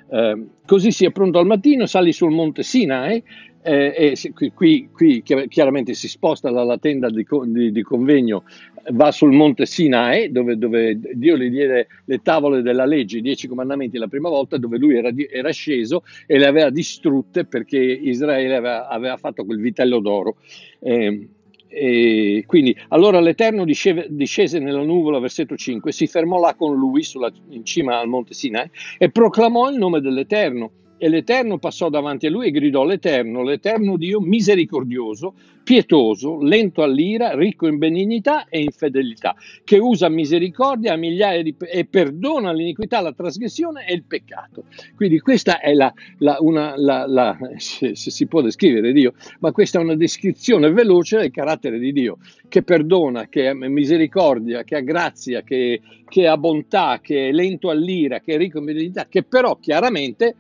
Eh, 0.08 0.46
così 0.65 0.91
sia 0.91 1.12
pronto 1.12 1.38
al 1.38 1.46
mattino, 1.46 1.86
sali 1.86 2.13
sul 2.13 2.32
monte 2.32 2.63
Sinai, 2.63 3.22
eh, 3.66 4.16
qui, 4.34 4.52
qui, 4.54 4.90
qui, 4.94 5.24
chiaramente 5.24 5.96
si 5.96 6.08
sposta 6.08 6.52
dalla 6.52 6.78
tenda 6.78 7.10
di, 7.10 7.26
di, 7.46 7.72
di 7.72 7.82
convegno, 7.82 8.44
va 8.92 9.12
sul 9.12 9.32
monte 9.32 9.66
Sinai, 9.66 10.32
dove, 10.32 10.58
dove, 10.58 11.00
Dio 11.14 11.36
gli 11.36 11.50
diede 11.50 11.88
le 12.06 12.22
tavole 12.22 12.62
della 12.62 12.86
legge, 12.86 13.18
i 13.18 13.22
dieci 13.22 13.48
comandamenti 13.48 13.98
la 13.98 14.08
prima 14.08 14.30
volta, 14.30 14.58
dove 14.58 14.78
lui 14.78 14.96
era, 14.96 15.10
era 15.32 15.52
sceso 15.52 16.04
e 16.28 16.38
le 16.38 16.46
aveva 16.46 16.70
distrutte 16.70 17.46
perché 17.46 17.80
Israele 17.80 18.56
aveva, 18.56 18.88
aveva 18.88 19.18
fatto 19.18 19.44
quel 19.46 19.60
vitello 19.60 20.00
d'oro. 20.00 20.36
Eh, 20.80 21.28
e 21.68 22.44
quindi 22.46 22.78
allora 22.90 23.20
l'Eterno 23.20 23.66
discese, 23.66 24.06
discese 24.10 24.60
nella 24.60 24.84
nuvola, 24.84 25.20
versetto 25.20 25.56
5, 25.56 25.92
si 25.92 26.08
fermò 26.08 26.40
là 26.40 26.54
con 26.54 26.76
lui 26.76 27.04
sulla, 27.04 27.32
in 27.50 27.66
cima 27.66 28.00
al 28.00 28.08
monte 28.08 28.34
Sinai 28.34 28.70
e 28.98 29.10
proclamò 29.10 29.70
il 29.70 29.78
nome 29.78 30.00
dell'Eterno 30.00 30.72
e 30.98 31.10
l'Eterno 31.10 31.58
passò 31.58 31.90
davanti 31.90 32.28
a 32.28 32.30
lui 32.30 32.48
e 32.48 32.52
gridò 32.52 32.86
l'Eterno, 32.86 33.44
l'Eterno 33.44 33.98
Dio 33.98 34.22
misericordioso, 34.22 35.34
pietoso, 35.64 36.42
lento 36.42 36.84
all'ira, 36.84 37.36
ricco 37.36 37.68
in 37.68 37.78
benignità 37.78 38.46
e 38.48 38.62
in 38.62 38.70
fedeltà, 38.72 39.36
che 39.64 39.78
usa 39.78 40.10
misericordia 40.10 40.94
a 40.94 40.96
migliaia 40.96 41.42
di 41.42 41.56
e 41.58 41.86
perdona 41.86 42.54
l'iniquità, 42.54 43.02
la 43.02 43.12
trasgressione 43.12 43.86
e 43.88 43.94
il 43.94 44.04
peccato. 44.04 44.66
Quindi 44.96 45.20
questa 45.20 45.60
è 45.60 45.74
la, 45.74 45.92
la, 46.20 46.38
una, 46.40 46.78
la 46.78 47.38
se, 47.58 47.96
se, 47.96 48.12
si 48.12 48.28
può 48.28 48.42
descrivere 48.42 48.94
Dio, 48.94 49.14
ma 49.40 49.52
questa 49.52 49.80
è 49.80 49.82
una 49.82 49.96
descrizione 49.96 50.72
veloce 50.72 51.18
del 51.18 51.32
carattere 51.32 51.80
di 51.80 51.92
Dio, 51.92 52.20
che 52.48 52.62
perdona, 52.62 53.28
che 53.28 53.48
ha 53.48 53.54
misericordia, 53.54 54.64
che 54.64 54.75
ha 54.75 54.82
grazia, 54.82 55.42
che, 55.42 55.82
che 56.08 56.28
ha 56.28 56.38
bontà, 56.38 57.00
che 57.02 57.30
è 57.30 57.32
lento 57.32 57.70
all'ira, 57.70 58.20
che 58.20 58.36
è 58.36 58.38
ricco 58.38 58.60
in 58.60 58.66
benignità, 58.66 59.08
che 59.10 59.24
però 59.24 59.58
chiaramente 59.60 60.36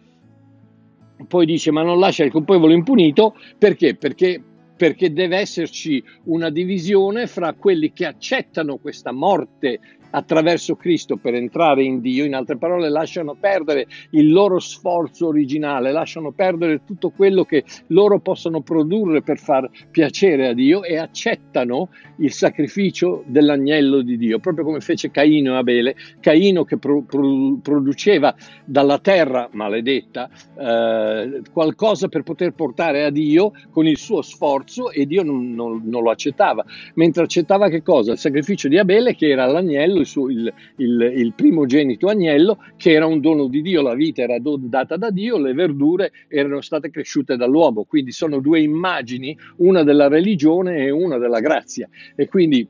poi 1.27 1.45
dice 1.45 1.71
ma 1.71 1.83
non 1.83 1.99
lascia 1.99 2.23
il 2.23 2.31
colpevole 2.31 2.73
impunito 2.73 3.35
perché? 3.57 3.95
Perché 3.95 4.41
perché 4.75 5.13
deve 5.13 5.37
esserci 5.37 6.03
una 6.25 6.49
divisione 6.49 7.27
fra 7.27 7.53
quelli 7.53 7.93
che 7.93 8.05
accettano 8.05 8.77
questa 8.77 9.11
morte 9.11 9.79
attraverso 10.15 10.75
Cristo 10.75 11.17
per 11.17 11.33
entrare 11.33 11.83
in 11.83 11.99
Dio, 11.99 12.23
in 12.23 12.33
altre 12.33 12.57
parole 12.57 12.89
lasciano 12.89 13.35
perdere 13.35 13.87
il 14.11 14.31
loro 14.31 14.59
sforzo 14.59 15.27
originale, 15.27 15.91
lasciano 15.91 16.31
perdere 16.31 16.83
tutto 16.85 17.09
quello 17.09 17.43
che 17.43 17.63
loro 17.87 18.19
possono 18.19 18.61
produrre 18.61 19.21
per 19.21 19.37
far 19.37 19.69
piacere 19.91 20.47
a 20.47 20.53
Dio 20.53 20.83
e 20.83 20.97
accettano 20.97 21.89
il 22.19 22.31
sacrificio 22.31 23.23
dell'agnello 23.25 24.01
di 24.01 24.17
Dio, 24.17 24.39
proprio 24.39 24.63
come 24.63 24.79
fece 24.79 25.11
Caino 25.11 25.53
e 25.53 25.57
Abele, 25.57 25.95
Caino 26.21 26.63
che 26.63 26.77
pro, 26.77 27.01
pro, 27.01 27.59
produceva 27.61 28.33
dalla 28.63 28.99
terra 28.99 29.49
maledetta 29.51 30.29
eh, 30.57 31.41
qualcosa 31.51 32.07
per 32.07 32.23
poter 32.23 32.53
portare 32.53 33.03
a 33.03 33.09
Dio 33.09 33.51
con 33.69 33.85
il 33.85 33.97
suo 33.97 34.21
sforzo 34.21 34.91
e 34.91 35.05
Dio 35.05 35.23
non, 35.23 35.53
non, 35.53 35.81
non 35.83 36.03
lo 36.03 36.09
accettava, 36.09 36.63
mentre 36.93 37.23
accettava 37.23 37.67
che 37.67 37.83
cosa? 37.83 38.13
Il 38.13 38.17
sacrificio 38.17 38.69
di 38.69 38.77
Abele 38.77 39.13
che 39.13 39.27
era 39.27 39.45
l'agnello 39.45 40.03
il, 40.05 40.11
suo, 40.11 40.29
il, 40.29 40.51
il, 40.77 41.13
il 41.15 41.33
primogenito 41.33 42.07
agnello, 42.07 42.57
che 42.77 42.91
era 42.91 43.05
un 43.05 43.19
dono 43.19 43.47
di 43.47 43.61
Dio, 43.61 43.81
la 43.81 43.95
vita 43.95 44.21
era 44.21 44.37
data 44.39 44.95
da 44.95 45.09
Dio, 45.09 45.37
le 45.37 45.53
verdure 45.53 46.11
erano 46.27 46.61
state 46.61 46.89
cresciute 46.89 47.35
dall'uomo, 47.35 47.83
quindi 47.83 48.11
sono 48.11 48.39
due 48.39 48.61
immagini, 48.61 49.37
una 49.57 49.83
della 49.83 50.07
religione 50.07 50.85
e 50.85 50.89
una 50.91 51.17
della 51.17 51.39
grazia. 51.39 51.89
E 52.15 52.27
quindi 52.27 52.67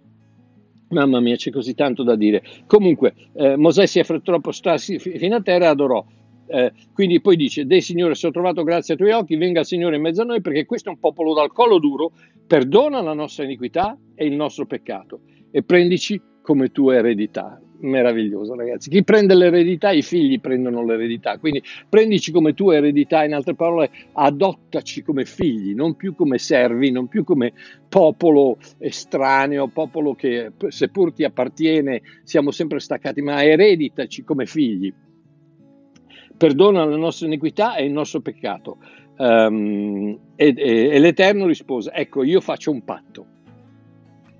Mamma 0.87 1.19
mia, 1.19 1.35
c'è 1.35 1.51
così 1.51 1.73
tanto 1.73 2.03
da 2.03 2.15
dire. 2.15 2.43
Comunque, 2.67 3.13
eh, 3.33 3.57
Mosè 3.57 3.85
si 3.87 3.99
affrettò 3.99 4.33
a 4.35 4.39
postarsi 4.39 4.99
fino 4.99 5.35
a 5.35 5.41
terra 5.41 5.65
e 5.65 5.67
adorò. 5.69 6.05
Eh, 6.47 6.71
quindi 6.93 7.21
poi 7.21 7.35
dice: 7.35 7.65
Dei 7.65 7.81
Signore, 7.81 8.13
se 8.13 8.27
ho 8.27 8.31
trovato 8.31 8.63
grazia 8.63 8.93
ai 8.93 8.99
tuoi 8.99 9.11
occhi, 9.11 9.35
venga 9.35 9.61
il 9.61 9.65
Signore 9.65 9.95
in 9.95 10.03
mezzo 10.03 10.21
a 10.21 10.25
noi, 10.25 10.41
perché 10.41 10.65
questo 10.65 10.89
è 10.89 10.91
un 10.91 10.99
popolo 10.99 11.33
dal 11.33 11.51
collo 11.51 11.79
duro, 11.79 12.11
perdona 12.45 13.01
la 13.01 13.13
nostra 13.13 13.43
iniquità 13.43 13.97
e 14.13 14.25
il 14.25 14.35
nostro 14.35 14.65
peccato, 14.67 15.21
e 15.51 15.63
prendici 15.63 16.21
come 16.45 16.71
tua 16.71 16.95
eredità. 16.95 17.59
Meraviglioso, 17.77 18.55
ragazzi. 18.55 18.89
Chi 18.89 19.03
prende 19.03 19.35
l'eredità, 19.35 19.91
i 19.91 20.01
figli 20.01 20.39
prendono 20.39 20.85
l'eredità. 20.85 21.37
Quindi 21.39 21.61
prendici 21.89 22.31
come 22.31 22.53
tua 22.53 22.75
eredità, 22.75 23.25
in 23.25 23.33
altre 23.33 23.55
parole, 23.55 23.89
adottaci 24.13 25.03
come 25.03 25.25
figli, 25.25 25.73
non 25.73 25.95
più 25.95 26.15
come 26.15 26.37
servi, 26.37 26.91
non 26.91 27.07
più 27.07 27.23
come 27.23 27.51
popolo 27.89 28.57
estraneo, 28.77 29.67
popolo 29.67 30.13
che 30.13 30.51
seppur 30.69 31.11
ti 31.11 31.25
appartiene, 31.25 32.01
siamo 32.23 32.51
sempre 32.51 32.79
staccati, 32.79 33.21
ma 33.21 33.43
ereditaci 33.43 34.23
come 34.23 34.45
figli. 34.45 34.93
Perdona 36.37 36.85
la 36.85 36.97
nostra 36.97 37.27
iniquità 37.27 37.75
e 37.75 37.85
il 37.85 37.91
nostro 37.91 38.21
peccato. 38.21 38.77
Um, 39.17 40.17
e, 40.35 40.53
e, 40.55 40.89
e 40.89 40.99
l'Eterno 40.99 41.45
rispose: 41.45 41.91
Ecco, 41.91 42.23
io 42.23 42.39
faccio 42.39 42.71
un 42.71 42.83
patto. 42.83 43.25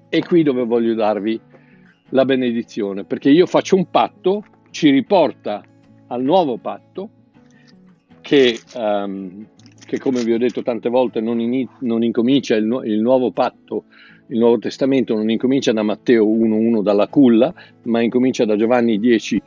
E 0.10 0.24
qui 0.24 0.44
dove 0.44 0.64
voglio 0.64 0.94
darvi 0.94 1.54
la 2.10 2.26
benedizione, 2.26 3.04
perché 3.04 3.30
io 3.30 3.46
faccio 3.46 3.76
un 3.76 3.90
patto, 3.90 4.44
ci 4.72 4.90
riporta 4.90 5.64
al 6.08 6.24
nuovo 6.24 6.58
patto, 6.58 7.10
che, 8.22 8.60
um, 8.76 9.46
che 9.86 10.00
come 10.00 10.24
vi 10.24 10.34
ho 10.34 10.38
detto 10.38 10.62
tante 10.64 10.90
volte 10.90 11.22
non, 11.22 11.40
in, 11.40 11.68
non 11.80 12.04
incomincia 12.04 12.56
il, 12.56 12.82
il, 12.86 13.00
nuovo 13.00 13.32
patto, 13.32 13.86
il 14.28 14.40
Nuovo 14.40 14.58
Testamento 14.58 15.14
non 15.14 15.30
incomincia 15.30 15.72
da 15.72 15.84
Matteo 15.84 16.26
1.1 16.26 16.82
dalla 16.82 17.08
culla, 17.08 17.54
ma 17.84 18.02
incomincia 18.02 18.46
da 18.46 18.56
Giovanni 18.56 19.00
10 19.00 19.42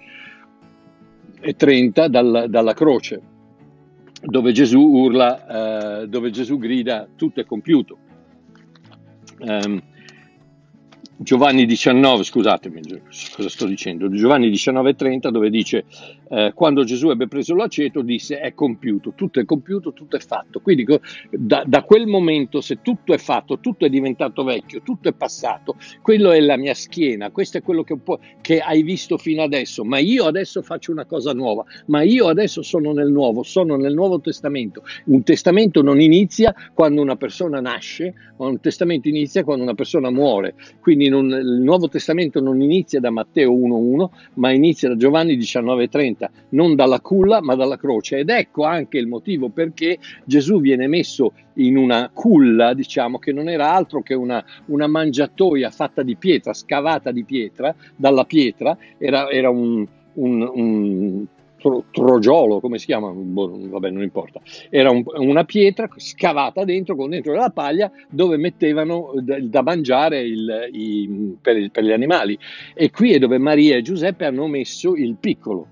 e 1.40 1.54
30 1.54 2.08
dalla, 2.08 2.46
dalla 2.46 2.74
croce, 2.74 3.20
dove 4.20 4.52
Gesù 4.52 4.80
urla, 4.80 6.02
uh, 6.02 6.06
dove 6.06 6.30
Gesù 6.30 6.58
grida 6.58 7.08
tutto 7.16 7.40
è 7.40 7.44
compiuto. 7.44 7.98
Um, 9.40 9.80
Giovanni 11.20 11.66
19, 11.66 12.22
scusatemi 12.22 12.80
cosa 13.34 13.48
sto 13.48 13.66
dicendo, 13.66 14.08
Giovanni 14.08 14.50
19,30 14.50 15.30
dove 15.30 15.50
dice 15.50 15.84
eh, 16.30 16.52
quando 16.54 16.84
Gesù 16.84 17.10
ebbe 17.10 17.28
preso 17.28 17.54
l'aceto 17.54 18.02
disse 18.02 18.40
è 18.40 18.54
compiuto, 18.54 19.12
tutto 19.14 19.40
è 19.40 19.44
compiuto, 19.44 19.92
tutto 19.92 20.16
è 20.16 20.20
fatto. 20.20 20.60
Quindi 20.60 20.84
da, 21.30 21.62
da 21.66 21.82
quel 21.82 22.06
momento 22.06 22.60
se 22.60 22.80
tutto 22.82 23.12
è 23.12 23.18
fatto, 23.18 23.58
tutto 23.60 23.84
è 23.84 23.88
diventato 23.88 24.44
vecchio, 24.44 24.82
tutto 24.82 25.08
è 25.08 25.12
passato, 25.12 25.76
quello 26.02 26.30
è 26.30 26.40
la 26.40 26.56
mia 26.56 26.74
schiena, 26.74 27.30
questo 27.30 27.58
è 27.58 27.62
quello 27.62 27.82
che, 27.82 27.96
che 28.40 28.60
hai 28.60 28.82
visto 28.82 29.16
fino 29.16 29.42
adesso, 29.42 29.84
ma 29.84 29.98
io 29.98 30.26
adesso 30.26 30.62
faccio 30.62 30.92
una 30.92 31.04
cosa 31.04 31.32
nuova, 31.32 31.64
ma 31.86 32.02
io 32.02 32.28
adesso 32.28 32.62
sono 32.62 32.92
nel 32.92 33.10
nuovo, 33.10 33.42
sono 33.42 33.76
nel 33.76 33.94
Nuovo 33.94 34.20
Testamento. 34.20 34.82
Un 35.06 35.22
testamento 35.22 35.82
non 35.82 36.00
inizia 36.00 36.54
quando 36.74 37.00
una 37.00 37.16
persona 37.16 37.60
nasce, 37.60 38.14
ma 38.38 38.46
un 38.46 38.60
testamento 38.60 39.08
inizia 39.08 39.44
quando 39.44 39.62
una 39.62 39.74
persona 39.74 40.10
muore. 40.10 40.54
Quindi 40.80 41.08
non, 41.08 41.28
il 41.28 41.60
Nuovo 41.62 41.88
Testamento 41.88 42.40
non 42.40 42.60
inizia 42.60 43.00
da 43.00 43.10
Matteo 43.10 43.52
1.1, 43.52 44.08
ma 44.34 44.50
inizia 44.52 44.88
da 44.88 44.96
Giovanni 44.96 45.36
19.30, 45.36 46.17
non 46.50 46.74
dalla 46.74 47.00
culla, 47.00 47.40
ma 47.40 47.54
dalla 47.54 47.76
croce. 47.76 48.18
Ed 48.18 48.30
ecco 48.30 48.64
anche 48.64 48.98
il 48.98 49.06
motivo 49.06 49.48
perché 49.48 49.98
Gesù 50.24 50.60
viene 50.60 50.86
messo 50.86 51.32
in 51.54 51.76
una 51.76 52.10
culla, 52.12 52.74
diciamo, 52.74 53.18
che 53.18 53.32
non 53.32 53.48
era 53.48 53.72
altro 53.72 54.02
che 54.02 54.14
una, 54.14 54.42
una 54.66 54.86
mangiatoia 54.86 55.70
fatta 55.70 56.02
di 56.02 56.16
pietra, 56.16 56.52
scavata 56.52 57.10
di 57.10 57.24
pietra, 57.24 57.74
dalla 57.96 58.24
pietra, 58.24 58.76
era, 58.96 59.28
era 59.30 59.50
un, 59.50 59.86
un, 60.14 60.50
un 60.54 61.26
trogiolo, 61.90 62.60
come 62.60 62.78
si 62.78 62.86
chiama? 62.86 63.10
Boh, 63.10 63.68
vabbè, 63.68 63.90
non 63.90 64.02
importa. 64.02 64.40
Era 64.70 64.90
un, 64.90 65.02
una 65.14 65.44
pietra 65.44 65.88
scavata 65.96 66.64
dentro, 66.64 66.94
con 66.94 67.10
dentro 67.10 67.32
della 67.32 67.50
paglia, 67.50 67.90
dove 68.08 68.36
mettevano 68.36 69.12
da, 69.16 69.38
da 69.40 69.62
mangiare 69.62 70.20
il, 70.20 70.68
i, 70.72 71.36
per, 71.40 71.70
per, 71.70 71.84
gli 71.84 71.92
animali. 71.92 72.38
E 72.74 72.90
qui 72.90 73.12
è 73.12 73.18
dove 73.18 73.38
Maria 73.38 73.76
e 73.76 73.82
Giuseppe 73.82 74.24
hanno 74.24 74.46
messo 74.46 74.94
il 74.94 75.16
piccolo. 75.18 75.66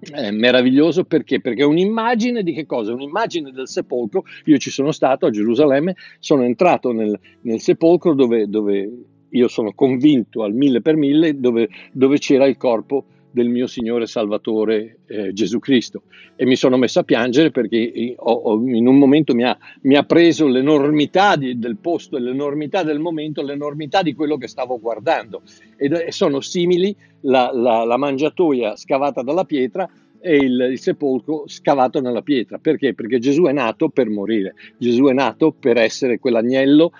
È 0.00 0.30
meraviglioso 0.30 1.04
perché? 1.04 1.40
Perché 1.40 1.62
è 1.62 1.66
un'immagine 1.66 2.42
di 2.42 2.52
che 2.52 2.66
cosa? 2.66 2.92
Un'immagine 2.92 3.50
del 3.50 3.68
sepolcro. 3.68 4.24
Io 4.44 4.56
ci 4.58 4.70
sono 4.70 4.92
stato 4.92 5.26
a 5.26 5.30
Gerusalemme, 5.30 5.96
sono 6.20 6.44
entrato 6.44 6.92
nel, 6.92 7.18
nel 7.42 7.60
sepolcro 7.60 8.14
dove, 8.14 8.48
dove, 8.48 8.90
io 9.30 9.48
sono 9.48 9.72
convinto 9.74 10.42
al 10.44 10.54
mille 10.54 10.80
per 10.80 10.96
mille, 10.96 11.38
dove, 11.38 11.68
dove 11.92 12.18
c'era 12.18 12.46
il 12.46 12.56
corpo 12.56 13.04
del 13.30 13.48
mio 13.48 13.66
Signore 13.66 14.06
Salvatore 14.06 14.98
eh, 15.06 15.32
Gesù 15.32 15.58
Cristo 15.58 16.02
e 16.36 16.46
mi 16.46 16.56
sono 16.56 16.76
messo 16.76 17.00
a 17.00 17.04
piangere 17.04 17.50
perché 17.50 18.14
ho, 18.16 18.32
ho, 18.32 18.54
in 18.66 18.86
un 18.86 18.96
momento 18.96 19.34
mi 19.34 19.44
ha, 19.44 19.56
mi 19.82 19.96
ha 19.96 20.02
preso 20.02 20.46
l'enormità 20.46 21.36
di, 21.36 21.58
del 21.58 21.76
posto, 21.76 22.18
l'enormità 22.18 22.82
del 22.82 22.98
momento, 22.98 23.42
l'enormità 23.42 24.02
di 24.02 24.14
quello 24.14 24.36
che 24.36 24.48
stavo 24.48 24.78
guardando 24.80 25.42
e, 25.76 26.10
sono 26.10 26.40
simili 26.40 26.94
la, 27.22 27.50
la, 27.52 27.84
la, 27.84 27.96
mangiatoia 27.96 28.76
scavata 28.76 29.22
dalla 29.22 29.44
pietra 29.44 29.88
e 30.20 30.36
il, 30.36 30.68
il 30.72 30.78
sepolcro 30.78 31.44
scavato 31.46 32.00
nella 32.00 32.22
pietra. 32.22 32.58
Perché? 32.58 32.94
Perché 32.94 33.18
Gesù 33.18 33.44
è 33.44 33.52
nato 33.52 33.88
per 33.88 34.08
morire, 34.08 34.54
Gesù 34.76 35.04
è 35.04 35.12
nato 35.12 35.52
per 35.52 35.76
essere 35.76 36.18
quell'agnello 36.18 36.92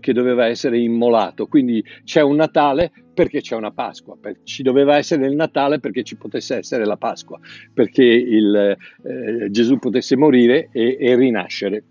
che 0.00 0.12
doveva 0.12 0.46
essere 0.46 0.78
immolato. 0.78 1.46
Quindi 1.46 1.84
c'è 2.04 2.20
un 2.20 2.36
Natale 2.36 2.90
perché 3.14 3.40
c'è 3.40 3.54
una 3.54 3.70
Pasqua, 3.70 4.16
ci 4.44 4.62
doveva 4.62 4.96
essere 4.96 5.26
il 5.26 5.34
Natale 5.34 5.78
perché 5.78 6.02
ci 6.02 6.16
potesse 6.16 6.56
essere 6.56 6.84
la 6.84 6.96
Pasqua, 6.96 7.38
perché 7.72 8.04
il, 8.04 8.76
eh, 9.04 9.50
Gesù 9.50 9.78
potesse 9.78 10.16
morire 10.16 10.68
e, 10.72 10.96
e, 10.98 11.14
rinascere 11.14 11.84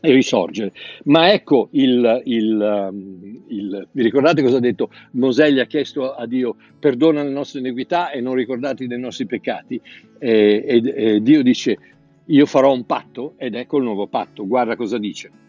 e 0.00 0.12
risorgere. 0.12 0.72
Ma 1.04 1.32
ecco 1.32 1.68
il, 1.72 2.22
il, 2.24 2.88
um, 2.90 3.44
il, 3.48 3.88
vi 3.92 4.02
ricordate 4.02 4.42
cosa 4.42 4.58
ha 4.58 4.60
detto? 4.60 4.90
Mosè 5.12 5.50
gli 5.50 5.60
ha 5.60 5.66
chiesto 5.66 6.12
a 6.12 6.26
Dio 6.26 6.56
perdona 6.78 7.22
le 7.22 7.30
nostre 7.30 7.60
iniquità 7.60 8.10
e 8.10 8.20
non 8.20 8.34
ricordati 8.34 8.86
dei 8.86 8.98
nostri 8.98 9.26
peccati 9.26 9.80
e, 10.18 10.64
e, 10.66 10.92
e 10.94 11.20
Dio 11.22 11.42
dice 11.42 11.78
io 12.26 12.46
farò 12.46 12.72
un 12.72 12.84
patto 12.84 13.34
ed 13.36 13.54
ecco 13.54 13.78
il 13.78 13.84
nuovo 13.84 14.06
patto, 14.06 14.46
guarda 14.46 14.76
cosa 14.76 14.98
dice 14.98 15.42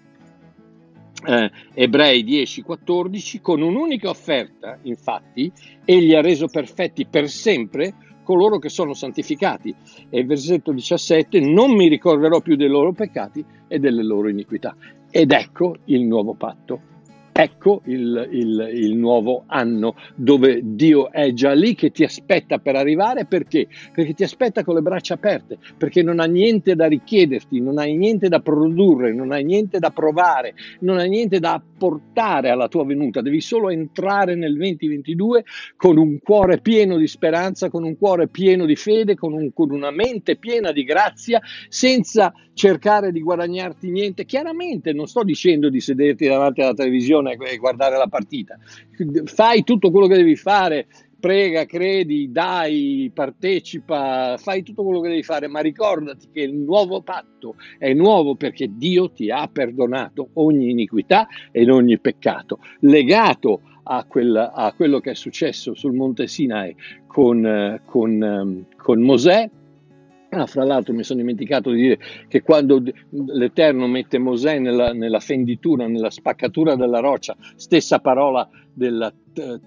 eh, 1.26 1.52
Ebrei 1.74 2.24
10-14, 2.24 3.42
con 3.42 3.62
un'unica 3.62 4.10
offerta, 4.10 4.80
infatti, 4.84 5.52
egli 5.84 6.14
ha 6.14 6.22
reso 6.22 6.48
perfetti 6.48 7.06
per 7.06 7.30
sempre 7.30 7.94
coloro 8.24 8.58
che 8.58 8.70
sono 8.70 8.94
santificati. 8.94 9.74
E 10.10 10.20
il 10.20 10.26
versetto 10.26 10.72
17, 10.72 11.40
non 11.40 11.74
mi 11.74 11.88
ricorderò 11.88 12.42
più 12.42 12.56
dei 12.56 12.70
loro 12.70 12.92
peccati 12.92 13.46
e 13.68 13.80
delle 13.80 14.04
loro 14.04 14.30
iniquità. 14.30 14.76
Ed 15.10 15.32
ecco 15.32 15.78
il 15.86 16.04
nuovo 16.04 16.34
patto. 16.34 16.94
Ecco 17.38 17.82
il, 17.88 18.30
il, 18.32 18.70
il, 18.72 18.96
nuovo 18.96 19.44
anno 19.48 19.98
dove 20.16 20.62
Dio 20.64 21.12
è 21.12 21.34
già 21.34 21.52
lì 21.52 21.76
che 21.76 21.92
ti 21.92 22.06
aspetta 22.06 22.60
per 22.60 22.78
arrivare 22.78 23.26
perché? 23.26 23.68
Perché 23.94 24.14
ti 24.14 24.24
aspetta 24.24 24.64
con 24.64 24.76
le 24.76 24.82
braccia 24.82 25.16
aperte, 25.16 25.58
perché 25.78 26.02
non 26.02 26.22
ha 26.22 26.28
niente 26.28 26.76
da 26.76 26.86
richiederti, 26.86 27.60
non 27.60 27.78
hai 27.78 27.98
niente 27.98 28.30
da 28.30 28.40
produrre, 28.40 29.14
non 29.14 29.34
hai 29.34 29.44
niente 29.44 29.80
da 29.80 29.90
provare, 29.90 30.54
non 30.80 30.98
hai 30.98 31.10
niente 31.10 31.40
da 31.40 31.56
apportare 31.56 32.52
alla 32.52 32.70
tua 32.70 32.86
venuta, 32.86 33.20
devi 33.20 33.42
solo 33.42 33.70
entrare 33.70 34.36
nel 34.36 34.56
2022 34.56 35.44
con 35.76 35.98
un 35.98 36.20
cuore 36.20 36.62
pieno 36.62 36.96
di 36.96 37.08
speranza, 37.08 37.70
con 37.70 37.84
un 37.84 37.98
cuore 37.98 38.30
pieno 38.30 38.66
di 38.66 38.78
fede, 38.78 39.16
con, 39.16 39.34
un, 39.34 39.52
con 39.52 39.72
una 39.72 39.92
mente 39.92 40.38
piena 40.38 40.72
di 40.72 40.86
grazia, 40.86 41.42
senza 41.68 42.34
cercare 42.54 43.12
di 43.12 43.20
guadagnarti 43.20 43.92
niente. 43.92 44.24
Chiaramente 44.24 44.94
non 44.94 45.08
sto 45.08 45.24
dicendo 45.24 45.70
di 45.70 45.82
sederti 45.82 46.28
davanti 46.28 46.62
alla 46.62 46.74
televisione 46.74 47.25
e 47.32 47.58
guardare 47.58 47.98
la 47.98 48.08
partita. 48.08 48.58
Fai 49.26 49.64
tutto 49.64 49.92
quello 49.92 50.08
che 50.08 50.16
devi 50.16 50.36
fare, 50.36 50.88
prega, 51.20 51.66
credi, 51.66 52.32
dai, 52.32 53.10
partecipa, 53.14 54.38
fai 54.38 54.62
tutto 54.64 54.84
quello 54.84 55.02
che 55.02 55.10
devi 55.10 55.24
fare, 55.24 55.48
ma 55.48 55.60
ricordati 55.60 56.30
che 56.32 56.42
il 56.42 56.54
nuovo 56.54 57.02
patto 57.02 57.56
è 57.80 57.94
nuovo 57.94 58.36
perché 58.36 58.70
Dio 58.72 59.12
ti 59.12 59.32
ha 59.32 59.48
perdonato 59.48 60.30
ogni 60.34 60.70
iniquità 60.70 61.28
ed 61.52 61.70
ogni 61.70 61.98
peccato, 62.00 62.60
legato 62.82 63.62
a, 63.86 64.04
quel, 64.06 64.36
a 64.36 64.72
quello 64.74 65.00
che 65.00 65.12
è 65.12 65.16
successo 65.16 65.74
sul 65.74 65.94
monte 65.94 66.28
Sinai 66.28 66.76
con, 67.08 67.82
con, 67.86 68.66
con 68.76 69.02
Mosè 69.02 69.50
Ah, 70.38 70.48
fra 70.48 70.66
l'altro 70.66 70.94
mi 70.94 71.04
sono 71.04 71.22
dimenticato 71.22 71.72
di 71.72 71.82
dire 71.82 72.00
che 72.28 72.42
quando 72.42 72.84
l'Eterno 73.10 73.88
mette 73.88 74.18
Mosè 74.18 74.60
nella, 74.60 74.92
nella 74.92 75.22
fenditura, 75.22 75.88
nella 75.88 76.10
spaccatura 76.10 76.76
della 76.76 77.00
roccia, 77.00 77.38
stessa 77.56 78.00
parola 78.00 78.46
della, 78.74 79.14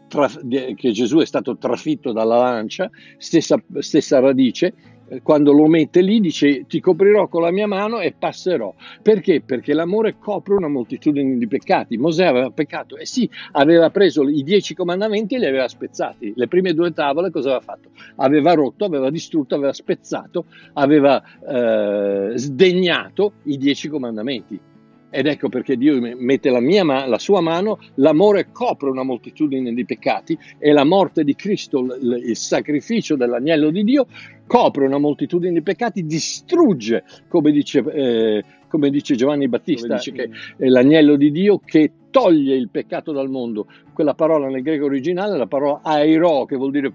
tra, 0.09 0.29
che 0.29 0.93
Gesù 0.93 1.21
è 1.21 1.25
stato 1.25 1.57
trafitto 1.57 2.13
dalla 2.13 2.37
lancia, 2.37 2.91
stessa, 3.17 3.59
stessa 3.79 4.19
radice, 4.19 4.75
quando 5.23 5.53
lo 5.53 5.67
mette 5.67 6.01
lì 6.01 6.21
dice 6.21 6.67
ti 6.67 6.81
coprirò 6.81 7.29
con 7.29 7.43
la 7.43 7.51
mia 7.51 7.67
mano 7.67 8.01
e 8.01 8.15
passerò. 8.17 8.75
Perché? 9.03 9.41
Perché 9.41 9.73
l'amore 9.73 10.17
copre 10.19 10.55
una 10.55 10.69
moltitudine 10.69 11.37
di 11.37 11.47
peccati. 11.47 11.97
Mosè 11.97 12.25
aveva 12.25 12.51
peccato 12.51 12.97
e 12.97 13.07
sì, 13.07 13.29
aveva 13.53 13.91
preso 13.91 14.29
i 14.29 14.43
dieci 14.43 14.75
comandamenti 14.75 15.35
e 15.35 15.39
li 15.39 15.47
aveva 15.47 15.69
spezzati. 15.69 16.33
Le 16.37 16.49
prime 16.49 16.75
due 16.75 16.93
tavole 16.93 17.31
cosa 17.31 17.51
aveva 17.51 17.65
fatto? 17.65 17.91
Aveva 18.17 18.53
rotto, 18.55 18.85
aveva 18.85 19.11
distrutto, 19.11 19.55
aveva 19.55 19.73
spezzato, 19.73 20.47
aveva 20.75 21.23
eh, 21.23 22.33
sdegnato 22.37 23.33
i 23.45 23.57
dieci 23.57 23.89
comandamenti. 23.89 24.68
Ed 25.11 25.27
ecco 25.27 25.49
perché 25.49 25.77
Dio 25.77 25.99
mette 26.17 26.51
la, 26.51 26.61
mia, 26.61 26.85
la 27.07 27.19
sua 27.19 27.41
mano, 27.41 27.79
l'amore 27.95 28.51
copre 28.53 28.91
una 28.91 29.03
moltitudine 29.03 29.73
di 29.73 29.85
peccati 29.85 30.39
e 30.59 30.73
la 30.73 30.85
morte 30.85 31.25
di 31.25 31.35
Cristo, 31.35 31.97
il 32.01 32.37
sacrificio 32.37 33.17
dell'agnello 33.17 33.71
di 33.71 33.85
Dio, 33.85 34.07
copre 34.47 34.85
una 34.85 34.99
moltitudine 34.99 35.53
di 35.53 35.63
peccati, 35.63 36.05
distrugge, 36.05 37.05
come 37.29 37.53
dice, 37.53 37.83
eh, 37.91 38.45
come 38.69 38.91
dice 38.91 39.15
Giovanni 39.15 39.49
Battista, 39.49 39.95
dice 39.95 40.13
che 40.13 40.31
è 40.57 40.67
l'agnello 40.67 41.17
di 41.17 41.31
Dio 41.31 41.59
che 41.65 41.93
toglie 42.11 42.55
il 42.55 42.69
peccato 42.69 43.13
dal 43.13 43.31
mondo. 43.31 43.67
Quella 43.95 44.15
parola 44.15 44.49
nel 44.49 44.63
greco 44.63 44.85
originale 44.85 45.35
è 45.35 45.39
la 45.39 45.47
parola 45.47 45.81
airo, 45.83 46.45
che 46.45 46.57
vuol 46.57 46.71
dire 46.71 46.93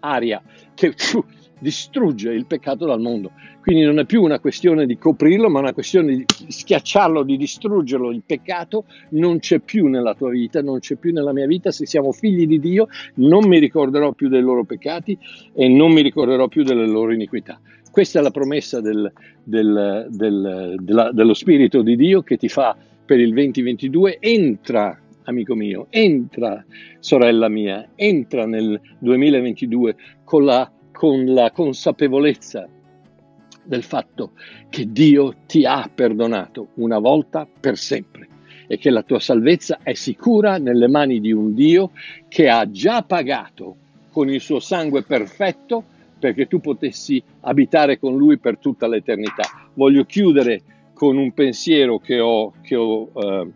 aria, 0.00 0.42
che 0.74 0.94
distrugge 1.62 2.32
il 2.32 2.46
peccato 2.46 2.84
dal 2.84 3.00
mondo. 3.00 3.30
Quindi 3.60 3.84
non 3.84 4.00
è 4.00 4.04
più 4.04 4.20
una 4.22 4.40
questione 4.40 4.84
di 4.84 4.98
coprirlo, 4.98 5.48
ma 5.48 5.60
una 5.60 5.72
questione 5.72 6.16
di 6.16 6.24
schiacciarlo, 6.48 7.22
di 7.22 7.36
distruggerlo. 7.36 8.10
Il 8.10 8.24
peccato 8.26 8.84
non 9.10 9.38
c'è 9.38 9.60
più 9.60 9.86
nella 9.86 10.14
tua 10.14 10.30
vita, 10.30 10.60
non 10.60 10.80
c'è 10.80 10.96
più 10.96 11.12
nella 11.12 11.32
mia 11.32 11.46
vita. 11.46 11.70
Se 11.70 11.86
siamo 11.86 12.10
figli 12.10 12.46
di 12.46 12.58
Dio, 12.58 12.88
non 13.14 13.46
mi 13.46 13.60
ricorderò 13.60 14.12
più 14.12 14.28
dei 14.28 14.42
loro 14.42 14.64
peccati 14.64 15.16
e 15.54 15.68
non 15.68 15.92
mi 15.92 16.02
ricorderò 16.02 16.48
più 16.48 16.64
delle 16.64 16.86
loro 16.86 17.12
iniquità. 17.12 17.60
Questa 17.90 18.18
è 18.18 18.22
la 18.22 18.30
promessa 18.30 18.80
del, 18.80 19.12
del, 19.44 20.08
del, 20.10 20.76
della, 20.80 21.12
dello 21.12 21.34
Spirito 21.34 21.82
di 21.82 21.94
Dio 21.94 22.22
che 22.22 22.36
ti 22.36 22.48
fa 22.48 22.76
per 23.04 23.20
il 23.20 23.32
2022. 23.32 24.16
Entra 24.18 24.98
amico 25.24 25.54
mio, 25.54 25.86
entra, 25.90 26.64
sorella 26.98 27.48
mia, 27.48 27.90
entra 27.94 28.44
nel 28.44 28.80
2022 28.98 29.94
con 30.24 30.44
la 30.44 30.68
con 30.92 31.24
la 31.24 31.50
consapevolezza 31.50 32.68
del 33.64 33.82
fatto 33.82 34.32
che 34.68 34.90
Dio 34.90 35.34
ti 35.46 35.64
ha 35.64 35.90
perdonato 35.92 36.68
una 36.74 36.98
volta 36.98 37.46
per 37.60 37.76
sempre 37.76 38.28
e 38.66 38.78
che 38.78 38.90
la 38.90 39.02
tua 39.02 39.20
salvezza 39.20 39.80
è 39.82 39.94
sicura 39.94 40.58
nelle 40.58 40.88
mani 40.88 41.20
di 41.20 41.32
un 41.32 41.54
Dio 41.54 41.90
che 42.28 42.48
ha 42.48 42.70
già 42.70 43.02
pagato 43.02 43.76
con 44.10 44.28
il 44.28 44.40
suo 44.40 44.60
sangue 44.60 45.02
perfetto 45.02 45.84
perché 46.18 46.46
tu 46.46 46.60
potessi 46.60 47.22
abitare 47.40 47.98
con 47.98 48.16
Lui 48.16 48.38
per 48.38 48.58
tutta 48.58 48.86
l'eternità. 48.86 49.70
Voglio 49.74 50.04
chiudere 50.04 50.62
con 50.94 51.16
un 51.16 51.32
pensiero 51.32 51.98
che 51.98 52.20
ho, 52.20 52.52
che 52.62 52.76
ho, 52.76 53.10
eh, 53.12 53.50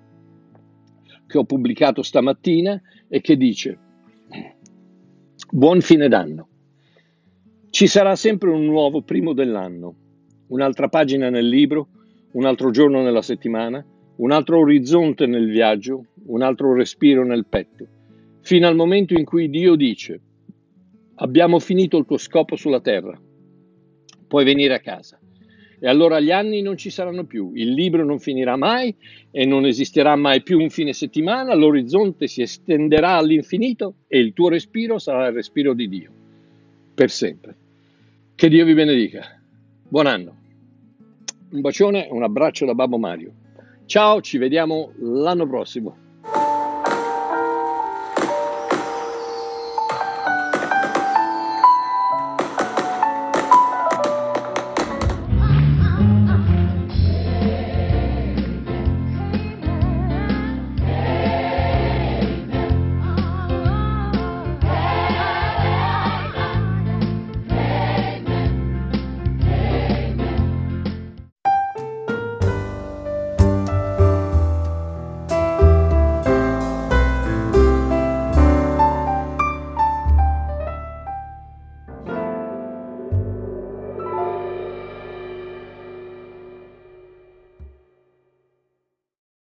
che 1.28 1.38
ho 1.38 1.44
pubblicato 1.44 2.02
stamattina 2.02 2.80
e 3.08 3.20
che 3.20 3.36
dice, 3.36 3.78
buon 5.48 5.80
fine 5.80 6.08
d'anno. 6.08 6.48
Ci 7.76 7.88
sarà 7.88 8.16
sempre 8.16 8.48
un 8.48 8.64
nuovo 8.64 9.02
primo 9.02 9.34
dell'anno, 9.34 9.94
un'altra 10.46 10.88
pagina 10.88 11.28
nel 11.28 11.46
libro, 11.46 11.88
un 12.32 12.46
altro 12.46 12.70
giorno 12.70 13.02
nella 13.02 13.20
settimana, 13.20 13.84
un 14.16 14.30
altro 14.30 14.60
orizzonte 14.60 15.26
nel 15.26 15.50
viaggio, 15.50 16.06
un 16.28 16.40
altro 16.40 16.72
respiro 16.72 17.22
nel 17.22 17.44
petto, 17.44 17.86
fino 18.40 18.66
al 18.66 18.76
momento 18.76 19.12
in 19.12 19.26
cui 19.26 19.50
Dio 19.50 19.74
dice, 19.74 20.18
abbiamo 21.16 21.58
finito 21.58 21.98
il 21.98 22.06
tuo 22.06 22.16
scopo 22.16 22.56
sulla 22.56 22.80
terra, 22.80 23.20
puoi 24.26 24.44
venire 24.46 24.72
a 24.72 24.80
casa. 24.80 25.20
E 25.78 25.86
allora 25.86 26.18
gli 26.18 26.30
anni 26.30 26.62
non 26.62 26.78
ci 26.78 26.88
saranno 26.88 27.26
più, 27.26 27.52
il 27.52 27.74
libro 27.74 28.06
non 28.06 28.18
finirà 28.18 28.56
mai 28.56 28.96
e 29.30 29.44
non 29.44 29.66
esisterà 29.66 30.16
mai 30.16 30.42
più 30.42 30.58
un 30.58 30.70
fine 30.70 30.94
settimana, 30.94 31.54
l'orizzonte 31.54 32.26
si 32.26 32.40
estenderà 32.40 33.16
all'infinito 33.16 33.96
e 34.08 34.18
il 34.18 34.32
tuo 34.32 34.48
respiro 34.48 34.98
sarà 34.98 35.26
il 35.26 35.34
respiro 35.34 35.74
di 35.74 35.88
Dio, 35.90 36.10
per 36.94 37.10
sempre. 37.10 37.64
Che 38.36 38.50
Dio 38.50 38.66
vi 38.66 38.74
benedica. 38.74 39.40
Buon 39.88 40.04
anno. 40.04 40.36
Un 41.52 41.60
bacione, 41.62 42.06
un 42.10 42.22
abbraccio 42.22 42.66
da 42.66 42.74
Babbo 42.74 42.98
Mario. 42.98 43.32
Ciao, 43.86 44.20
ci 44.20 44.36
vediamo 44.36 44.92
l'anno 44.98 45.46
prossimo. 45.46 45.96